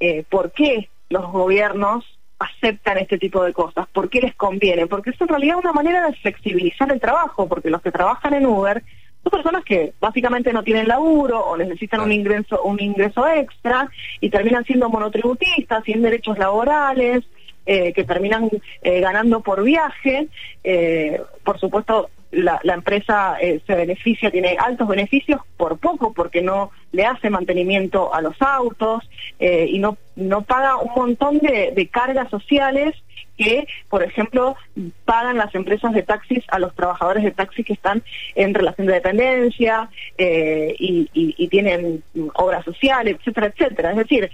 eh, 0.00 0.24
por 0.28 0.50
qué 0.52 0.88
los 1.10 1.30
gobiernos 1.30 2.04
aceptan 2.40 2.98
este 2.98 3.18
tipo 3.18 3.44
de 3.44 3.52
cosas, 3.52 3.86
por 3.92 4.08
qué 4.08 4.20
les 4.20 4.34
conviene, 4.34 4.86
porque 4.86 5.10
es 5.10 5.20
en 5.20 5.28
realidad 5.28 5.58
una 5.58 5.72
manera 5.72 6.06
de 6.06 6.14
flexibilizar 6.14 6.90
el 6.90 7.00
trabajo, 7.00 7.46
porque 7.46 7.70
los 7.70 7.82
que 7.82 7.92
trabajan 7.92 8.34
en 8.34 8.46
Uber 8.46 8.82
son 9.22 9.30
personas 9.30 9.62
que 9.64 9.92
básicamente 10.00 10.52
no 10.52 10.64
tienen 10.64 10.88
laburo 10.88 11.38
o 11.40 11.56
necesitan 11.56 12.00
un 12.00 12.10
ingreso 12.10 12.62
un 12.62 12.80
ingreso 12.80 13.28
extra 13.28 13.90
y 14.20 14.30
terminan 14.30 14.64
siendo 14.64 14.88
monotributistas, 14.88 15.84
sin 15.84 16.00
derechos 16.00 16.38
laborales, 16.38 17.24
eh, 17.66 17.92
que 17.92 18.04
terminan 18.04 18.48
eh, 18.80 19.00
ganando 19.00 19.40
por 19.40 19.62
viaje. 19.62 20.28
Eh, 20.64 21.20
por 21.44 21.60
supuesto, 21.60 22.08
la, 22.30 22.60
empresa 22.64 23.36
eh, 23.40 23.60
se 23.66 23.74
beneficia, 23.74 24.30
tiene 24.30 24.56
altos 24.58 24.86
beneficios 24.86 25.40
por 25.56 25.78
poco, 25.78 26.12
porque 26.12 26.42
no 26.42 26.70
le 26.92 27.04
hace 27.04 27.30
mantenimiento 27.30 28.14
a 28.14 28.20
los 28.20 28.40
autos 28.40 29.08
eh, 29.38 29.66
y 29.68 29.78
no, 29.78 29.98
no 30.16 30.42
paga 30.42 30.76
un 30.76 30.92
montón 30.94 31.38
de, 31.38 31.88
cargas 31.90 32.30
sociales 32.30 32.94
que, 33.36 33.66
por 33.88 34.02
ejemplo, 34.02 34.56
pagan 35.04 35.38
las 35.38 35.54
empresas 35.54 35.92
de 35.92 36.02
taxis 36.02 36.44
a 36.48 36.58
los 36.58 36.74
trabajadores 36.74 37.24
de 37.24 37.30
taxis 37.30 37.66
que 37.66 37.72
están 37.72 38.02
en 38.34 38.54
relación 38.54 38.86
de 38.86 38.94
dependencia 38.94 39.88
eh, 40.18 40.74
y, 40.78 41.08
y 41.12 41.48
tienen 41.48 42.02
obra 42.34 42.62
social, 42.62 43.08
etcétera, 43.08 43.46
etcétera. 43.46 43.90
Es 43.90 43.96
decir, 43.96 44.30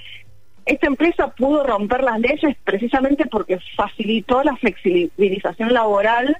esta 0.66 0.88
empresa 0.88 1.28
pudo 1.28 1.62
romper 1.62 2.02
las 2.02 2.18
leyes 2.18 2.56
precisamente 2.64 3.26
porque 3.26 3.60
facilitó 3.76 4.42
la 4.42 4.56
flexibilización 4.56 5.72
laboral 5.72 6.36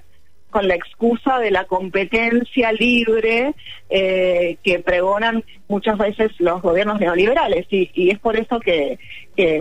con 0.49 0.67
la 0.67 0.75
excusa 0.75 1.39
de 1.39 1.51
la 1.51 1.65
competencia 1.65 2.71
libre 2.71 3.53
eh, 3.89 4.57
que 4.63 4.79
pregonan 4.79 5.43
muchas 5.67 5.97
veces 5.97 6.31
los 6.39 6.61
gobiernos 6.61 6.99
neoliberales. 6.99 7.67
Y, 7.69 7.91
y 7.93 8.09
es 8.11 8.19
por 8.19 8.35
eso 8.37 8.59
que, 8.59 8.97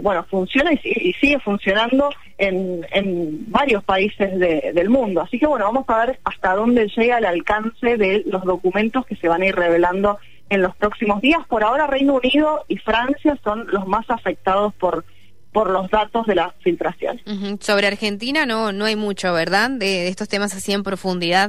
bueno 0.02 0.24
funciona 0.24 0.72
y, 0.72 0.80
y, 0.84 1.12
sigue 1.14 1.38
funcionando 1.40 2.10
en, 2.38 2.86
en 2.92 3.50
varios 3.50 3.84
países 3.84 4.38
de, 4.38 4.72
del 4.74 4.88
mundo. 4.88 5.20
Así 5.20 5.38
que 5.38 5.46
bueno 5.46 5.66
vamos 5.66 5.84
a 5.88 6.06
ver 6.06 6.18
hasta 6.24 6.54
dónde 6.54 6.88
llega 6.96 7.18
el 7.18 7.26
alcance 7.26 7.96
de 7.96 8.22
los 8.26 8.44
documentos 8.44 9.04
que 9.06 9.16
se 9.16 9.28
van 9.28 9.42
a 9.42 9.46
ir 9.46 9.54
revelando 9.54 10.18
en 10.48 10.62
los 10.62 10.74
próximos 10.76 11.20
días. 11.20 11.40
Por 11.48 11.64
ahora 11.64 11.86
Reino 11.86 12.14
Unido 12.14 12.64
y 12.68 12.78
Francia 12.78 13.36
son 13.42 13.66
los 13.70 13.86
más 13.86 14.08
afectados 14.08 14.72
por 14.74 15.04
por 15.56 15.70
los 15.70 15.88
datos 15.88 16.26
de 16.26 16.34
las 16.34 16.52
filtraciones. 16.56 17.26
Uh 17.26 17.30
-huh. 17.30 17.62
Sobre 17.62 17.86
Argentina 17.86 18.44
no 18.44 18.72
no 18.72 18.84
hay 18.84 18.94
mucho, 18.94 19.32
¿verdad? 19.32 19.70
De, 19.70 19.86
de, 19.86 20.08
estos 20.08 20.28
temas 20.28 20.54
así 20.54 20.75
en 20.75 20.82
profundidad. 20.82 21.48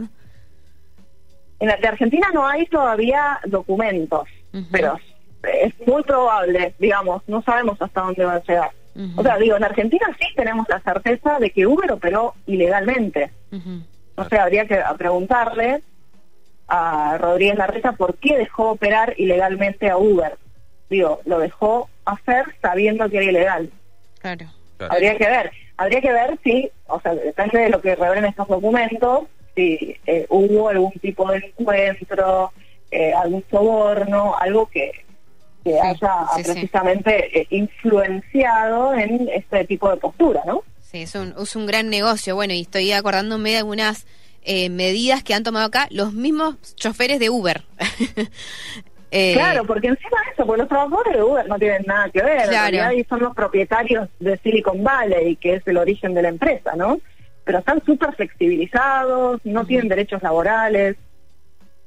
En 1.60 1.68
la 1.68 1.76
de 1.76 1.90
Argentina 1.90 2.30
no 2.34 2.48
hay 2.48 2.66
todavía 2.68 3.38
documentos, 3.46 4.30
uh 4.54 4.60
-huh. 4.60 4.68
pero 4.72 4.98
es 5.44 5.74
muy 5.86 6.04
probable, 6.04 6.74
digamos, 6.80 7.22
no 7.28 7.42
sabemos 7.42 7.82
hasta 7.82 8.00
dónde 8.00 8.24
va 8.24 8.36
a 8.36 8.44
llegar. 8.44 8.72
Uh 8.96 9.02
-huh. 9.02 9.20
O 9.20 9.24
sea, 9.24 9.38
digo, 9.40 9.58
en 9.58 9.66
Argentina 9.66 10.08
sí 10.18 10.28
tenemos 10.38 10.66
la 10.70 10.80
certeza 10.80 11.38
de 11.40 11.50
que 11.50 11.68
Uber 11.68 11.92
operó 11.92 12.34
ilegalmente. 12.46 13.32
O 14.16 14.24
sea, 14.24 14.44
habría 14.44 14.66
que 14.68 14.82
preguntarle 14.98 15.82
a 16.70 17.18
Rodríguez 17.18 17.58
Larreta 17.58 17.92
por 17.92 18.16
qué 18.16 18.38
dejó 18.38 18.72
operar 18.72 19.16
ilegalmente 19.18 19.90
a 19.90 19.98
Uber. 19.98 20.38
Digo, 20.90 21.20
lo 21.26 21.40
dejó 21.40 21.90
hacer 22.06 22.46
sabiendo 22.62 23.10
que 23.10 23.18
era 23.18 23.26
ilegal. 23.26 23.70
Claro. 24.20 24.48
claro. 24.78 24.94
Habría 24.94 25.18
que 25.18 25.26
ver, 25.26 25.52
habría 25.78 26.02
que 26.02 26.12
ver 26.12 26.40
si, 26.44 26.70
o 26.88 27.00
sea, 27.02 27.14
depende 27.16 27.60
de 27.60 27.70
lo 27.70 27.82
que 27.82 27.96
revelen 27.96 28.26
estos 28.26 28.48
documentos, 28.48 29.24
si 29.56 29.96
eh, 30.06 30.26
hubo 30.30 30.70
algún 30.70 30.94
tipo 30.94 31.30
de 31.32 31.38
encuentro, 31.38 32.52
eh, 32.92 33.14
algún 33.14 33.44
soborno, 33.50 34.36
algo 34.38 34.68
que, 34.68 34.92
que 35.64 35.72
sí, 35.72 35.78
haya 35.78 36.14
sí, 36.36 36.44
precisamente 36.44 37.30
sí. 37.32 37.40
Eh, 37.40 37.48
influenciado 37.50 38.94
en 38.94 39.28
este 39.30 39.66
tipo 39.66 39.90
de 39.90 39.98
postura, 39.98 40.42
¿no? 40.46 40.64
Sí, 40.82 41.02
es 41.02 41.16
un, 41.16 41.34
es 41.38 41.56
un 41.56 41.66
gran 41.66 41.90
negocio. 41.90 42.36
Bueno, 42.36 42.54
y 42.54 42.62
estoy 42.62 42.92
acordándome 42.94 43.52
de 43.52 43.58
algunas 43.58 44.06
eh, 44.44 44.70
medidas 44.70 45.24
que 45.24 45.34
han 45.34 45.44
tomado 45.44 45.66
acá 45.66 45.88
los 45.92 46.14
mismos 46.14 46.56
choferes 46.76 47.20
de 47.20 47.30
Uber. 47.30 47.64
Eh, 49.10 49.34
claro, 49.34 49.66
porque 49.66 49.88
encima 49.88 50.18
de 50.26 50.34
eso, 50.34 50.46
porque 50.46 50.60
los 50.60 50.70
trabajadores 50.70 51.16
de 51.16 51.24
Uber 51.24 51.48
no 51.48 51.58
tienen 51.58 51.84
nada 51.86 52.10
que 52.10 52.22
ver, 52.22 52.50
claro. 52.50 52.76
en 52.76 52.84
realidad 52.84 53.06
son 53.08 53.20
los 53.22 53.36
propietarios 53.36 54.10
de 54.20 54.38
Silicon 54.40 54.84
Valley, 54.84 55.38
que 55.38 55.56
es 55.56 55.68
el 55.68 55.78
origen 55.78 56.14
de 56.14 56.24
la 56.24 56.30
empresa, 56.30 56.76
¿no? 56.76 57.00
Pero 57.46 57.60
están 57.60 57.82
súper 57.86 58.14
flexibilizados, 58.16 59.40
no 59.46 59.62
uh 59.62 59.64
-huh. 59.64 59.68
tienen 59.68 59.88
derechos 59.88 60.22
laborales. 60.22 60.98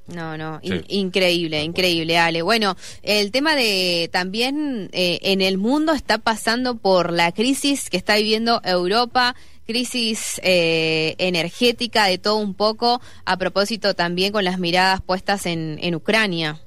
No, 0.07 0.37
no, 0.37 0.61
sí. 0.63 0.83
increíble, 0.89 1.63
increíble, 1.63 2.19
Ale. 2.19 2.43
Bueno, 2.43 2.75
el 3.03 3.31
tema 3.31 3.55
de 3.55 4.09
también 4.11 4.89
eh, 4.93 5.21
en 5.23 5.41
el 5.41 5.57
mundo 5.59 5.93
está 5.93 6.19
pasando 6.19 6.79
por 6.79 7.13
la 7.13 7.31
crisis 7.33 7.91
que 7.91 7.97
está 7.97 8.17
viviendo 8.17 8.61
Europa, 8.65 9.37
crisis 9.67 10.41
eh, 10.43 11.15
energética 11.19 12.07
de 12.07 12.19
todo 12.19 12.37
un 12.39 12.55
poco, 12.55 13.01
a 13.25 13.37
propósito 13.37 13.95
también 13.95 14.33
con 14.33 14.43
las 14.43 14.59
miradas 14.59 15.01
puestas 15.01 15.47
en, 15.47 15.79
en 15.81 15.95
Ucrania. 15.95 16.59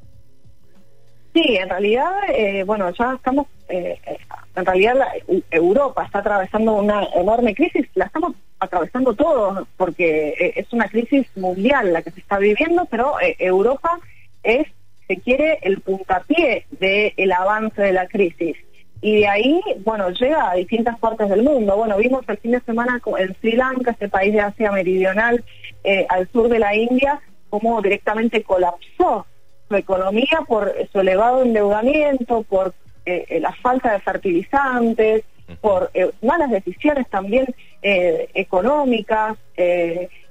Sí, 1.34 1.58
en 1.58 1.68
realidad, 1.68 2.12
eh, 2.30 2.64
bueno, 2.64 2.92
ya 2.92 3.14
estamos, 3.16 3.48
eh, 3.68 4.00
en 4.56 4.66
realidad 4.66 4.98
Europa 5.50 6.04
está 6.06 6.20
atravesando 6.20 6.74
una 6.74 7.06
enorme 7.16 7.56
crisis, 7.56 7.88
la 7.96 8.06
estamos 8.06 8.36
atravesando 8.60 9.16
todos, 9.16 9.68
porque 9.76 10.30
eh, 10.40 10.54
es 10.58 10.72
una 10.72 10.88
crisis 10.88 11.26
mundial 11.36 11.92
la 11.92 12.04
que 12.04 12.12
se 12.12 12.20
está 12.20 12.38
viviendo, 12.38 12.86
pero 12.86 13.16
Europa 13.40 14.00
es, 14.44 14.68
se 15.08 15.18
quiere, 15.18 15.58
el 15.64 15.82
puntapié 15.82 16.68
del 16.70 17.14
el 17.18 17.32
avance 17.32 17.82
de 17.82 17.94
la 17.94 18.08
crisis. 18.08 18.56
Y 19.02 19.22
de 19.22 19.28
ahí, 19.28 19.60
bueno, 19.84 20.12
llega 20.12 20.52
a 20.52 20.56
distintas 20.56 20.98
partes 21.00 21.30
del 21.30 21.42
mundo. 21.42 21.76
Bueno, 21.76 21.98
vimos 21.98 22.24
el 22.30 22.38
fin 22.38 22.52
de 22.52 22.62
semana 22.62 23.02
en 23.18 23.36
Sri 23.36 23.54
Lanka, 23.54 23.92
este 23.92 24.08
país 24.08 24.32
de 24.34 24.40
Asia 24.40 24.72
Meridional, 24.72 25.44
al 26.08 26.30
sur 26.32 26.48
de 26.48 26.60
la 26.60 26.74
India, 26.74 27.20
cómo 27.50 27.82
directamente 27.82 28.44
colapsó 28.44 29.26
su 29.74 29.78
economía 29.78 30.42
por 30.48 30.72
su 30.92 31.00
elevado 31.00 31.42
endeudamiento, 31.42 32.44
por 32.44 32.76
eh, 33.06 33.40
la 33.42 33.52
falta 33.54 33.92
de 33.94 34.00
fertilizantes, 34.00 35.24
por 35.62 35.90
eh, 35.94 36.12
malas 36.22 36.52
decisiones 36.52 37.10
también 37.10 37.48
eh, 37.82 38.30
económicas 38.36 39.36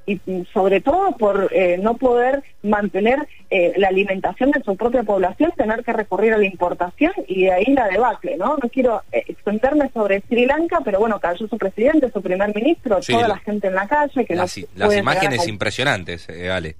y 0.04 0.20
sobre 0.52 0.80
todo 0.80 1.12
por 1.16 1.48
no 1.78 1.96
poder 1.96 2.42
mantener 2.64 3.20
la 3.76 3.86
alimentación 3.86 4.50
de 4.50 4.60
su 4.64 4.76
propia 4.76 5.04
población, 5.04 5.52
tener 5.56 5.84
que 5.84 5.92
recurrir 5.92 6.32
a 6.32 6.38
la 6.38 6.44
importación 6.44 7.12
y 7.28 7.44
de 7.44 7.52
ahí 7.52 7.66
la 7.66 7.86
debacle, 7.86 8.36
¿no? 8.36 8.56
No 8.60 8.68
quiero 8.68 9.02
extenderme 9.12 9.90
sobre 9.94 10.20
Sri 10.22 10.44
Lanka, 10.44 10.80
pero 10.84 10.98
bueno, 10.98 11.20
cayó 11.20 11.46
su 11.46 11.56
presidente, 11.56 12.10
su 12.10 12.20
primer 12.20 12.52
ministro, 12.52 13.00
sí, 13.00 13.12
toda 13.12 13.28
la, 13.28 13.34
la 13.34 13.40
gente 13.40 13.68
en 13.68 13.74
la 13.76 13.86
calle. 13.86 14.24
que 14.24 14.34
Las, 14.34 14.58
no 14.58 14.66
las 14.74 14.96
imágenes 14.96 15.46
impresionantes, 15.46 16.28
Ale 16.50 16.74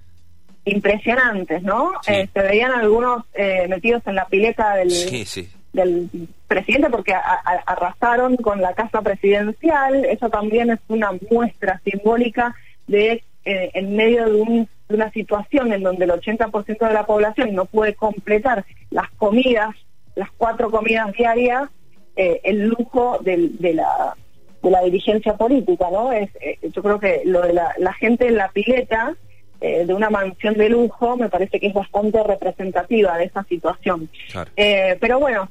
impresionantes, 0.65 1.63
¿no? 1.63 1.93
Sí. 2.03 2.13
Eh, 2.13 2.29
se 2.33 2.41
veían 2.41 2.73
algunos 2.73 3.25
eh, 3.35 3.67
metidos 3.69 4.03
en 4.07 4.15
la 4.15 4.27
pileta 4.27 4.77
del, 4.77 4.91
sí, 4.91 5.25
sí. 5.25 5.49
del 5.73 6.09
presidente 6.47 6.89
porque 6.91 7.15
a, 7.15 7.21
a, 7.21 7.63
arrasaron 7.67 8.37
con 8.37 8.61
la 8.61 8.75
casa 8.75 9.03
presidencial. 9.03 10.05
Eso 10.05 10.31
también 10.31 10.71
es 10.71 10.79
una 10.89 11.11
muestra 11.31 11.81
simbólica 11.85 12.55
de, 12.87 13.25
eh, 13.45 13.71
en 13.75 13.97
medio 13.97 14.27
de, 14.27 14.41
un, 14.41 14.69
de, 14.89 14.95
una 14.95 15.11
situación 15.11 15.73
en 15.73 15.83
donde 15.83 16.05
el 16.05 16.13
80% 16.13 16.87
de 16.87 16.95
la 16.95 17.07
población 17.07 17.55
no 17.55 17.65
puede 17.65 17.95
completar 17.95 18.65
las 18.91 19.11
comidas, 19.13 19.75
las 20.15 20.31
cuatro 20.37 20.71
comidas 20.71 21.13
diarias, 21.13 21.69
eh, 22.15 22.41
el 22.45 22.69
lujo 22.69 23.19
del, 23.23 23.59
de 23.59 23.75
la 23.75 24.15
de 24.63 24.71
la 24.71 24.81
dirigencia 24.83 25.37
política, 25.37 25.89
¿no? 25.91 26.13
Es, 26.13 26.31
yo 26.63 26.83
creo 26.85 27.01
que 27.01 27.23
lo 27.25 27.41
de 27.43 27.53
la, 27.53 27.75
la 27.79 27.93
gente 27.95 28.29
en 28.29 28.37
la 28.37 28.49
pileta 28.51 29.17
eh, 29.63 29.87
de 29.87 29.95
una 29.95 30.11
mansión 30.11 30.55
de 30.55 30.69
lujo, 30.69 31.17
me 31.17 31.29
parece 31.29 31.61
que 31.61 31.69
es 31.69 31.75
bastante 31.75 32.21
representativa 32.25 33.17
de 33.17 33.27
esa 33.27 33.45
situación. 33.45 34.09
Claro. 34.33 34.51
Eh, 34.57 34.99
pero 35.01 35.21
bueno, 35.21 35.49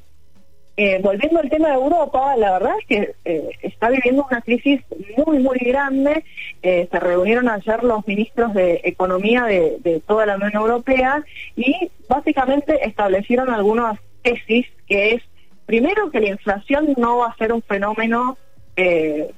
eh, 0.76 1.00
volviendo 1.02 1.40
al 1.40 1.48
tema 1.48 1.68
de 1.68 1.74
Europa, 1.74 2.36
la 2.36 2.52
verdad 2.52 2.72
es 2.78 2.86
que 2.86 3.14
eh, 3.24 3.50
está 3.62 3.88
viviendo 3.88 4.26
una 4.30 4.42
crisis 4.42 4.82
muy, 5.16 5.38
muy 5.38 5.58
grande. 5.58 6.24
se 6.62 7.00
reunieron 7.00 7.48
ayer 7.48 7.82
los 7.82 8.06
ministros 8.06 8.52
de 8.52 8.82
Economía 8.84 9.44
de, 9.44 9.78
de, 9.80 10.00
toda 10.00 10.26
la 10.26 10.36
Unión 10.36 10.52
Europea 10.54 11.24
y 11.56 11.90
básicamente 12.06 12.86
establecieron 12.86 13.48
algunas 13.48 13.98
tesis 14.22 14.66
que 14.86 15.14
es, 15.14 15.22
primero, 15.64 16.10
que 16.10 16.20
la 16.20 16.28
inflación 16.28 16.94
no 16.98 17.18
va 17.18 17.28
a 17.28 17.36
ser 17.36 17.52
un 17.52 17.62
fenómeno 17.62 18.36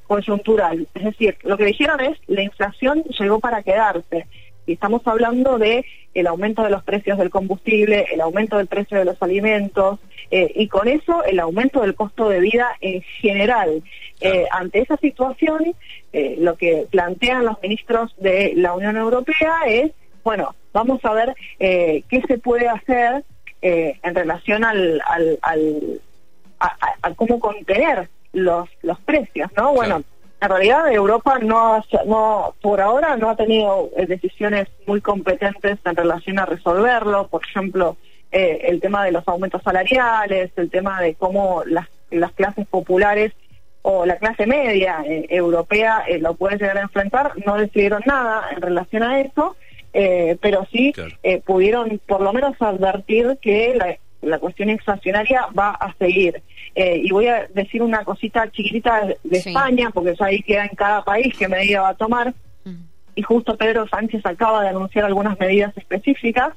coyuntural. 0.06 0.86
Es 0.94 1.02
decir, 1.02 1.36
lo 1.42 1.56
que 1.56 1.64
dijeron 1.64 2.00
es, 2.00 2.16
la 2.28 2.42
inflación 2.42 3.02
llegó 3.18 3.40
para 3.40 3.64
quedarse 3.64 4.26
Y 4.66 4.72
estamos 4.74 5.02
hablando 5.06 5.58
de 5.58 5.84
el 6.14 6.26
aumento 6.26 6.62
de 6.62 6.70
los 6.70 6.82
precios 6.84 7.18
del 7.18 7.30
combustible, 7.30 8.06
el 8.12 8.20
aumento 8.20 8.56
del 8.58 8.66
precio 8.66 8.98
de 8.98 9.04
los 9.04 9.20
alimentos 9.22 9.98
eh, 10.30 10.50
y 10.54 10.68
con 10.68 10.88
eso 10.88 11.24
el 11.24 11.38
aumento 11.40 11.80
del 11.80 11.94
costo 11.94 12.28
de 12.28 12.40
vida 12.40 12.68
en 12.80 13.02
general. 13.02 13.82
Eh, 14.20 14.46
ante 14.50 14.80
esa 14.80 14.96
situación, 14.96 15.74
eh, 16.12 16.36
lo 16.38 16.56
que 16.56 16.86
plantean 16.90 17.44
los 17.44 17.60
ministros 17.62 18.14
de 18.18 18.52
la 18.56 18.74
Unión 18.74 18.96
Europea 18.96 19.52
es, 19.66 19.90
bueno, 20.22 20.54
vamos 20.72 21.04
a 21.04 21.12
ver 21.12 21.34
qué 21.58 22.22
se 22.26 22.38
puede 22.38 22.68
hacer 22.68 23.24
en 23.60 24.14
relación 24.14 24.64
al, 24.64 25.00
al, 25.06 25.38
al- 25.42 26.00
a, 26.60 26.66
a- 26.66 26.96
a 27.08 27.14
cómo 27.14 27.40
contener 27.40 28.08
los, 28.32 28.68
los 28.82 28.98
precios, 29.00 29.50
¿no? 29.56 29.72
Bueno, 29.74 30.02
en 30.44 30.50
realidad 30.50 30.92
Europa 30.92 31.38
no, 31.40 31.74
ha- 31.74 31.84
no 32.06 32.54
por 32.60 32.80
ahora 32.80 33.16
no 33.16 33.30
ha 33.30 33.36
tenido 33.36 33.90
eh, 33.96 34.06
decisiones 34.06 34.68
muy 34.86 35.00
competentes 35.00 35.78
en 35.84 35.96
relación 35.96 36.38
a 36.38 36.46
resolverlo, 36.46 37.28
por 37.28 37.42
ejemplo, 37.44 37.96
eh, 38.32 38.66
el 38.68 38.80
tema 38.80 39.04
de 39.04 39.12
los 39.12 39.26
aumentos 39.28 39.62
salariales, 39.62 40.50
el 40.56 40.70
tema 40.70 41.00
de 41.00 41.14
cómo 41.14 41.62
las, 41.66 41.88
las 42.10 42.32
clases 42.32 42.66
populares 42.66 43.32
o 43.82 44.06
la 44.06 44.16
clase 44.16 44.46
media 44.46 45.02
eh, 45.06 45.26
europea 45.28 46.04
eh, 46.08 46.18
lo 46.18 46.34
puede 46.34 46.56
llegar 46.58 46.78
a 46.78 46.82
enfrentar, 46.82 47.32
no 47.44 47.56
decidieron 47.56 48.02
nada 48.06 48.44
en 48.54 48.60
relación 48.62 49.02
a 49.02 49.20
eso, 49.20 49.56
pero 50.40 50.66
sí 50.72 50.92
Claro. 50.92 51.14
pudieron 51.46 52.00
por 52.08 52.20
lo 52.20 52.32
menos 52.32 52.60
advertir 52.60 53.38
que 53.40 53.74
la, 53.76 53.96
la 54.24 54.38
cuestión 54.38 54.70
inflacionaria 54.70 55.46
va 55.58 55.70
a 55.70 55.94
seguir. 55.94 56.42
Eh, 56.74 57.00
y 57.04 57.10
voy 57.10 57.28
a 57.28 57.46
decir 57.54 57.82
una 57.82 58.04
cosita 58.04 58.50
chiquitita 58.50 59.06
de, 59.22 59.40
Sí. 59.40 59.50
España, 59.50 59.90
porque 59.92 60.14
ya 60.18 60.26
ahí 60.26 60.42
queda 60.42 60.64
en 60.64 60.74
cada 60.76 61.02
país 61.04 61.34
qué 61.38 61.46
medida 61.48 61.82
va 61.82 61.90
a 61.90 61.94
tomar 61.94 62.34
Mm. 62.64 62.76
y 63.14 63.22
justo 63.22 63.56
Pedro 63.56 63.86
Sánchez 63.88 64.24
acaba 64.26 64.62
de 64.62 64.70
anunciar 64.70 65.04
algunas 65.04 65.38
medidas 65.38 65.76
específicas. 65.76 66.52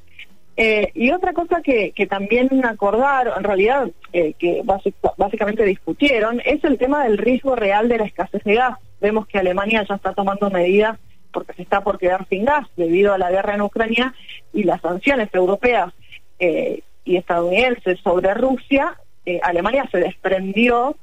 Eh, 0.60 0.90
y 0.96 1.12
otra 1.12 1.34
cosa 1.34 1.62
que, 1.62 1.92
que 1.92 2.08
también 2.08 2.50
acordaron, 2.66 3.34
en 3.38 3.44
realidad, 3.44 3.90
eh, 4.12 4.34
que 4.40 4.64
básic- 4.64 4.96
básicamente 5.16 5.64
discutieron, 5.64 6.42
es 6.46 6.64
el 6.64 6.80
tema 6.80 7.04
del 7.04 7.20
riesgo 7.20 7.56
real 7.56 7.88
de 7.90 8.00
la 8.00 8.06
escasez 8.06 8.44
de 8.44 8.56
gas. 8.56 8.78
Vemos 9.00 9.28
que 9.28 9.38
Alemania 9.38 9.86
ya 9.88 9.94
está 9.96 10.14
tomando 10.14 10.50
medidas 10.50 10.98
porque 11.32 11.54
se 11.54 11.62
está 11.62 11.82
por 11.82 12.00
quedar 12.00 12.26
sin 12.30 12.46
gas 12.46 12.66
debido 12.76 13.14
a 13.14 13.20
la 13.20 13.30
guerra 13.30 13.54
en 13.54 13.62
Ucrania 13.62 14.16
y 14.52 14.64
las 14.64 14.82
sanciones 14.82 15.30
europeas 15.34 15.94
eh, 16.40 16.82
y 17.08 17.18
estadounidenses 17.18 18.00
sobre 18.02 18.34
Rusia. 18.34 18.96
Eh, 19.26 19.40
Alemania 19.42 19.88
se 19.92 20.00
desprendió 20.00 20.96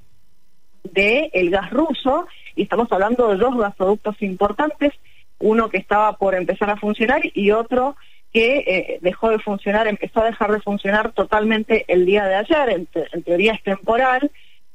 de 0.85 1.31
el 1.33 1.51
gas 1.51 1.71
ruso 1.71 2.27
y 2.55 2.63
estamos 2.63 2.93
hablando 2.93 3.29
de 3.29 3.37
dos 3.37 3.57
gasoductos 3.57 4.21
importantes, 4.23 4.93
uno 5.39 5.69
que 5.71 5.79
estaba 5.79 6.17
por 6.19 6.35
empezar 6.35 6.71
a 6.71 6.77
funcionar 6.77 7.23
y 7.25 7.51
otro 7.51 7.97
que 8.33 8.57
eh, 8.67 8.99
dejó 9.01 9.31
de 9.31 9.39
funcionar, 9.39 9.87
empezó 9.87 10.21
a 10.21 10.27
dejar 10.27 10.53
de 10.53 10.61
funcionar 10.61 11.13
totalmente 11.13 11.85
el 11.89 12.05
día 12.05 12.25
de 12.27 12.35
ayer, 12.35 12.69
en, 12.71 12.87
te- 12.87 13.07
en 13.13 13.23
teoría 13.23 13.53
es 13.55 13.63
temporal, 13.63 14.31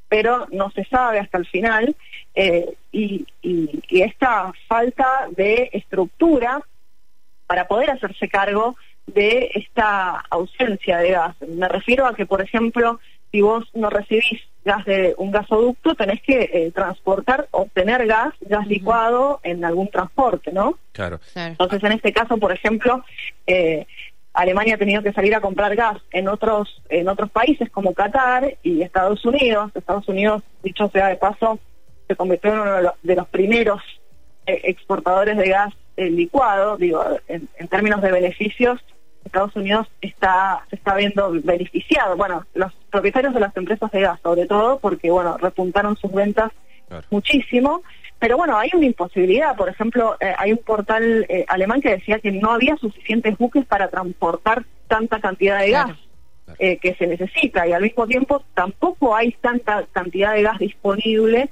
pero 0.08 0.48
no 0.52 0.72
se 0.72 0.86
sabe 0.86 1.20
hasta 1.20 1.38
el 1.38 1.46
final, 1.46 1.96
eh, 2.36 2.74
y 2.92 3.26
esta 4.02 4.52
falta 4.68 5.28
de 5.36 5.70
estructura 5.74 6.62
para 7.48 7.68
poder 7.68 7.92
hacerse 7.92 8.28
cargo 8.30 8.76
de 9.14 9.52
esta 9.54 10.24
ausencia 10.30 10.98
de 11.00 11.12
gas. 11.12 11.36
Me 11.48 11.68
refiero 11.68 12.06
a 12.06 12.16
que, 12.16 12.26
por 12.26 12.42
ejemplo, 12.42 13.00
si 13.32 13.42
vos 13.42 13.66
no 13.74 13.90
recibís 13.90 14.42
gas 14.66 14.86
de 14.86 15.16
un 15.18 15.32
gasoducto, 15.32 15.96
tenés 15.96 16.22
que 16.22 16.50
eh, 16.52 16.72
transportar, 16.74 17.48
obtener 17.52 18.06
gas, 18.08 18.34
gas 18.42 18.68
licuado 18.68 19.40
en 19.44 19.64
algún 19.64 19.90
transporte, 19.90 20.52
¿no? 20.52 20.78
Claro. 20.92 21.20
Claro. 21.34 21.52
Entonces, 21.52 21.84
en 21.84 21.92
este 21.94 22.12
caso, 22.12 22.38
por 22.38 22.52
ejemplo, 22.52 23.04
eh, 23.48 23.86
Alemania 24.34 24.76
ha 24.76 24.78
tenido 24.78 25.02
que 25.02 25.14
salir 25.14 25.34
a 25.36 25.42
comprar 25.42 25.76
gas 25.76 25.98
en 26.12 26.28
otros 26.28 26.82
en 26.90 27.08
otros 27.08 27.30
países 27.32 27.70
como 27.70 27.94
Qatar 27.94 28.58
y 28.64 28.82
Estados 28.82 29.26
Unidos. 29.26 29.72
Estados 29.76 30.08
Unidos, 30.08 30.44
dicho 30.64 30.90
sea 30.90 31.08
de 31.08 31.16
paso, 31.16 31.60
se 32.08 32.16
convirtió 32.16 32.54
en 32.54 32.60
uno 32.60 32.74
de 32.74 32.82
los, 32.84 32.94
de 33.02 33.16
los 33.16 33.28
primeros 33.28 33.82
eh, 34.46 34.62
exportadores 34.66 35.38
de 35.38 35.50
gas 35.50 35.74
eh, 35.98 36.10
licuado. 36.10 36.78
Digo, 36.78 37.04
en, 37.28 37.48
en 37.58 37.68
términos 37.68 38.02
de 38.02 38.12
beneficios, 38.12 38.80
Estados 39.26 39.56
Unidos 39.56 39.88
está 40.02 40.66
se 40.70 40.76
está 40.76 40.96
viendo 40.96 41.32
beneficiado. 41.32 42.16
Bueno, 42.18 42.46
los 42.54 42.74
propietarios 42.90 43.34
de 43.34 43.40
las 43.42 43.56
empresas 43.58 43.92
de 43.92 44.02
gas, 44.02 44.20
sobre 44.24 44.46
todo, 44.48 44.80
porque 44.80 45.12
bueno 45.12 45.38
repuntaron 45.38 45.96
sus 45.98 46.12
ventas 46.12 46.52
Claro. 46.88 47.06
muchísimo. 47.12 47.84
Pero 48.18 48.36
bueno, 48.36 48.58
hay 48.58 48.70
una 48.74 48.86
imposibilidad. 48.88 49.56
Por 49.56 49.70
ejemplo, 49.70 50.18
eh, 50.20 50.34
hay 50.38 50.52
un 50.52 50.58
portal 50.58 51.26
eh, 51.30 51.46
alemán 51.48 51.80
que 51.82 51.92
decía 51.92 52.20
que 52.20 52.32
no 52.32 52.52
había 52.52 52.76
suficientes 52.78 53.38
buques 53.38 53.66
para 53.66 53.88
transportar 53.90 54.66
tanta 54.88 55.22
cantidad 55.22 55.60
de 55.60 55.70
gas 55.72 55.86
Claro. 56.46 56.58
eh, 56.60 56.78
que 56.78 56.96
se 56.96 57.06
necesita 57.08 57.68
y 57.68 57.74
al 57.74 57.84
mismo 57.84 58.08
tiempo 58.08 58.44
tampoco 58.56 59.16
hay 59.16 59.32
tanta 59.34 59.86
cantidad 59.94 60.34
de 60.34 60.42
gas 60.42 60.58
disponible 60.58 61.50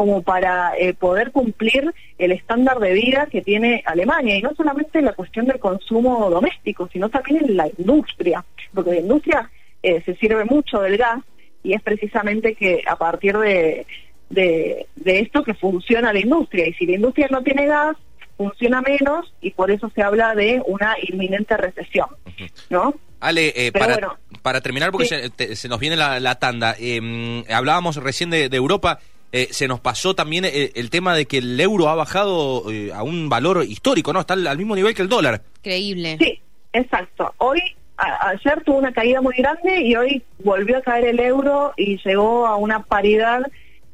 como 0.00 0.22
para 0.22 0.72
eh, 0.78 0.94
poder 0.94 1.30
cumplir 1.30 1.92
el 2.16 2.32
estándar 2.32 2.78
de 2.78 2.94
vida 2.94 3.26
que 3.30 3.42
tiene 3.42 3.82
Alemania 3.84 4.34
y 4.34 4.40
no 4.40 4.54
solamente 4.56 4.98
en 4.98 5.04
la 5.04 5.12
cuestión 5.12 5.44
del 5.44 5.58
consumo 5.58 6.30
doméstico 6.30 6.88
sino 6.90 7.10
también 7.10 7.44
en 7.44 7.56
la 7.58 7.68
industria 7.76 8.42
porque 8.72 8.92
la 8.92 9.00
industria 9.00 9.50
eh, 9.82 10.00
se 10.06 10.14
sirve 10.16 10.46
mucho 10.46 10.80
del 10.80 10.96
gas 10.96 11.18
y 11.62 11.74
es 11.74 11.82
precisamente 11.82 12.54
que 12.54 12.82
a 12.88 12.96
partir 12.96 13.36
de, 13.36 13.86
de, 14.30 14.86
de 14.96 15.18
esto 15.20 15.42
que 15.44 15.52
funciona 15.52 16.14
la 16.14 16.20
industria 16.20 16.66
y 16.66 16.72
si 16.72 16.86
la 16.86 16.94
industria 16.94 17.28
no 17.30 17.42
tiene 17.42 17.66
gas 17.66 17.94
funciona 18.38 18.80
menos 18.80 19.34
y 19.42 19.50
por 19.50 19.70
eso 19.70 19.90
se 19.94 20.02
habla 20.02 20.34
de 20.34 20.62
una 20.66 20.96
inminente 21.02 21.58
recesión 21.58 22.08
¿no? 22.70 22.94
Ale, 23.20 23.52
eh, 23.54 23.70
para, 23.70 23.92
bueno. 23.98 24.16
para 24.40 24.62
terminar, 24.62 24.90
porque 24.92 25.06
Sí. 25.08 25.14
se, 25.14 25.28
te- 25.28 25.54
se 25.54 25.68
nos 25.68 25.78
viene 25.78 25.94
la, 25.94 26.18
la 26.20 26.36
tanda, 26.36 26.74
eh, 26.80 27.44
hablábamos 27.52 27.96
recién 27.96 28.30
de, 28.30 28.48
de 28.48 28.56
Europa, 28.56 28.98
eh, 29.32 29.48
se 29.50 29.68
nos 29.68 29.80
pasó 29.80 30.14
también 30.14 30.44
eh, 30.44 30.72
el 30.74 30.90
tema 30.90 31.14
de 31.14 31.26
que 31.26 31.38
el 31.38 31.60
euro 31.60 31.88
ha 31.88 31.94
bajado 31.94 32.70
eh, 32.70 32.92
a 32.92 33.02
un 33.02 33.28
valor 33.28 33.64
histórico, 33.64 34.12
¿no? 34.12 34.20
Está 34.20 34.34
al, 34.34 34.46
al 34.46 34.58
mismo 34.58 34.74
nivel 34.74 34.94
que 34.94 35.02
el 35.02 35.08
dólar. 35.08 35.42
Increíble. 35.58 36.16
Sí, 36.20 36.40
exacto. 36.72 37.32
Hoy, 37.38 37.60
a- 37.96 38.30
ayer 38.30 38.62
tuvo 38.64 38.78
una 38.78 38.92
caída 38.92 39.20
muy 39.20 39.34
grande 39.36 39.82
y 39.82 39.94
hoy 39.96 40.22
volvió 40.42 40.78
a 40.78 40.82
caer 40.82 41.04
el 41.06 41.20
euro 41.20 41.72
y 41.76 41.98
llegó 42.04 42.46
a 42.46 42.56
una 42.56 42.82
paridad 42.82 43.42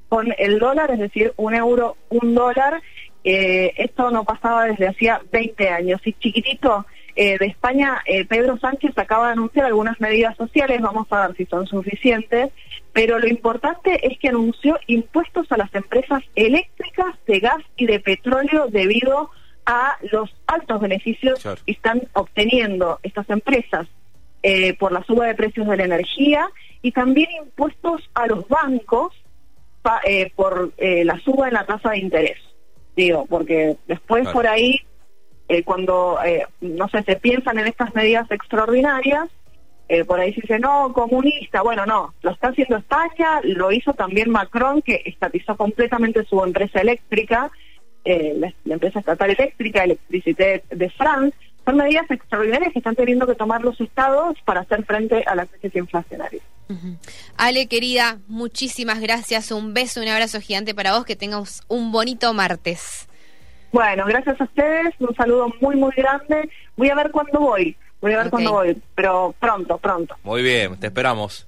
con 0.09 0.33
el 0.39 0.59
dólar, 0.59 0.91
es 0.93 1.01
decir, 1.01 1.33
un 1.37 1.55
euro, 1.55 1.97
un 2.09 2.35
dólar. 2.35 2.81
Eh, 3.25 3.73
esto 3.77 4.11
no 4.13 4.23
pasaba 4.25 4.67
desde 4.67 4.87
hacía 4.89 5.21
20 5.33 5.69
años. 5.69 6.01
Y 6.05 6.13
chiquitito, 6.13 6.87
eh, 7.17 7.37
de 7.39 7.47
España, 7.47 8.01
eh, 8.07 8.25
Pedro 8.25 8.57
Sánchez 8.59 8.97
acaba 8.97 9.27
de 9.27 9.33
anunciar 9.33 9.67
algunas 9.67 10.01
medidas 10.01 10.37
sociales, 10.37 10.81
vamos 10.81 11.09
a 11.11 11.27
ver 11.27 11.37
si 11.37 11.45
son 11.47 11.67
suficientes, 11.67 12.51
pero 12.97 13.19
lo 13.19 13.29
importante 13.29 14.07
es 14.07 14.19
que 14.19 14.29
anunció 14.31 14.79
impuestos 14.87 15.53
a 15.53 15.59
las 15.59 15.73
empresas 15.75 16.23
eléctricas, 16.35 17.15
de 17.27 17.41
gas 17.41 17.59
y 17.77 17.85
de 17.85 18.01
petróleo 18.01 18.69
debido 18.69 19.29
a 19.67 19.99
los 20.11 20.35
altos 20.47 20.81
beneficios 20.81 21.41
Claro. 21.43 21.61
que 21.67 21.73
están 21.73 22.05
obteniendo 22.15 22.99
estas 23.03 23.29
empresas 23.29 23.87
eh, 24.43 24.73
por 24.79 24.93
la 24.93 25.03
suba 25.05 25.27
de 25.27 25.35
precios 25.35 25.69
de 25.69 25.77
la 25.77 25.85
energía 25.85 26.49
y 26.81 26.93
también 26.93 27.29
impuestos 27.43 28.09
a 28.15 28.27
los 28.29 28.49
bancos 28.49 29.13
pa- 29.83 30.01
eh, 30.07 30.33
por 30.35 30.73
eh, 30.79 31.05
la 31.05 31.19
suba 31.21 31.49
en 31.49 31.55
la 31.55 31.67
tasa 31.67 31.91
de 31.91 31.99
interés. 31.99 32.39
Digo, 32.97 33.27
porque 33.27 33.77
después 33.87 34.23
Claro. 34.23 34.35
por 34.37 34.47
ahí, 34.47 34.81
cuando, 35.67 36.19
no 36.63 36.89
sé, 36.89 37.03
se 37.05 37.17
piensan 37.17 37.59
en 37.59 37.67
estas 37.67 37.95
medidas 37.95 38.29
extraordinarias, 38.31 39.29
eh, 39.89 40.05
por 40.05 40.19
ahí 40.19 40.35
se 40.35 40.41
dice, 40.41 40.59
no, 40.59 40.93
comunista. 40.93 41.63
Bueno, 41.63 41.87
no, 41.87 42.15
lo 42.23 42.31
está 42.31 42.49
haciendo 42.49 42.77
España, 42.77 43.41
lo 43.43 43.71
hizo 43.71 43.93
también 43.93 44.31
Macron, 44.31 44.83
que 44.83 45.03
estatizó 45.05 45.57
completamente 45.57 46.25
su 46.25 46.43
empresa 46.43 46.81
eléctrica, 46.81 47.51
eh, 48.05 48.35
la, 48.37 48.53
la 48.65 48.75
empresa 48.75 49.01
estatal 49.01 49.31
eléctrica, 49.31 49.85
Electricité 49.85 50.65
de 50.71 50.91
France. 50.91 51.37
Son 51.65 51.77
medidas 51.77 52.09
extraordinarias 52.11 52.73
que 52.73 52.79
están 52.79 52.95
teniendo 52.95 53.27
que 53.27 53.35
tomar 53.35 53.63
los 53.63 53.81
estados 53.81 54.37
para 54.45 54.61
hacer 54.61 54.85
frente 54.85 55.25
a 55.27 55.35
la 55.35 55.47
crisis 55.47 55.75
inflacionaria. 55.75 56.41
Ale, 57.37 57.67
querida, 57.67 58.19
muchísimas 58.29 59.01
gracias. 59.01 59.51
Un 59.51 59.75
beso, 59.75 60.01
un 60.01 60.09
abrazo 60.09 60.41
gigante 60.41 60.75
para 60.75 60.93
vos. 60.93 61.05
Que 61.05 61.17
tengas 61.17 61.63
un 61.69 61.93
bonito 61.93 62.33
martes. 62.35 63.09
Bueno, 63.73 64.05
gracias 64.07 64.41
a 64.41 64.45
ustedes, 64.45 64.95
un 65.01 65.15
saludo 65.15 65.53
muy, 65.61 65.77
muy 65.77 65.93
grande. 65.97 66.49
Voy 66.77 66.89
a 66.89 66.95
ver 66.95 67.11
cuándo 67.11 67.41
voy, 67.41 67.77
voy 68.01 68.13
a 68.13 68.19
ver 68.19 68.27
Ok. 68.27 68.31
cuándo 68.31 68.53
voy, 68.53 68.83
pero 68.95 69.35
pronto, 69.39 69.79
pronto. 69.79 70.17
Muy 70.23 70.43
bien, 70.43 70.79
te 70.79 70.87
esperamos. 70.89 71.47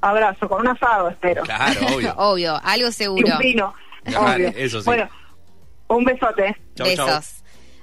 Abrazo, 0.00 0.48
con 0.48 0.60
un 0.62 0.68
asado, 0.68 1.08
espero. 1.08 1.42
Claro, 1.44 1.80
obvio. 1.96 2.14
Obvio, 2.16 2.60
algo 2.64 2.88
Y 2.88 2.92
seguro. 2.92 3.32
un 3.34 3.38
vino, 3.38 3.74
Claro, 4.04 4.34
obvio. 4.34 4.48
eso 4.56 4.80
sí. 4.80 4.86
Bueno, 4.86 5.08
un 5.88 6.04
besote. 6.04 6.56
Chau, 6.74 6.86
Besos. 6.86 7.06
chau. 7.06 7.20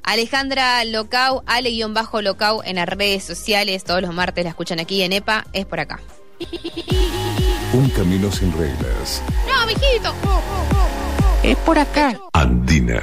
Alejandra 0.04 0.84
Locau, 0.86 1.44
Ale-Locau 1.46 2.62
en 2.66 2.78
las 2.78 2.90
redes 2.90 3.24
sociales. 3.24 3.84
Todos 3.84 4.02
los 4.02 4.14
martes 4.14 4.44
la 4.44 4.50
escuchan 4.50 4.80
aquí 4.80 5.04
en 5.04 5.14
EPA. 5.14 5.46
Es 5.54 5.66
por 5.66 5.80
acá. 5.80 6.00
Un 7.74 7.90
camino 7.90 8.32
sin 8.32 8.52
reglas. 8.58 9.22
No, 9.48 9.66
mijito. 9.68 10.14
Es 11.44 11.56
por 11.58 11.78
acá. 11.78 12.20
Andina. 12.34 13.02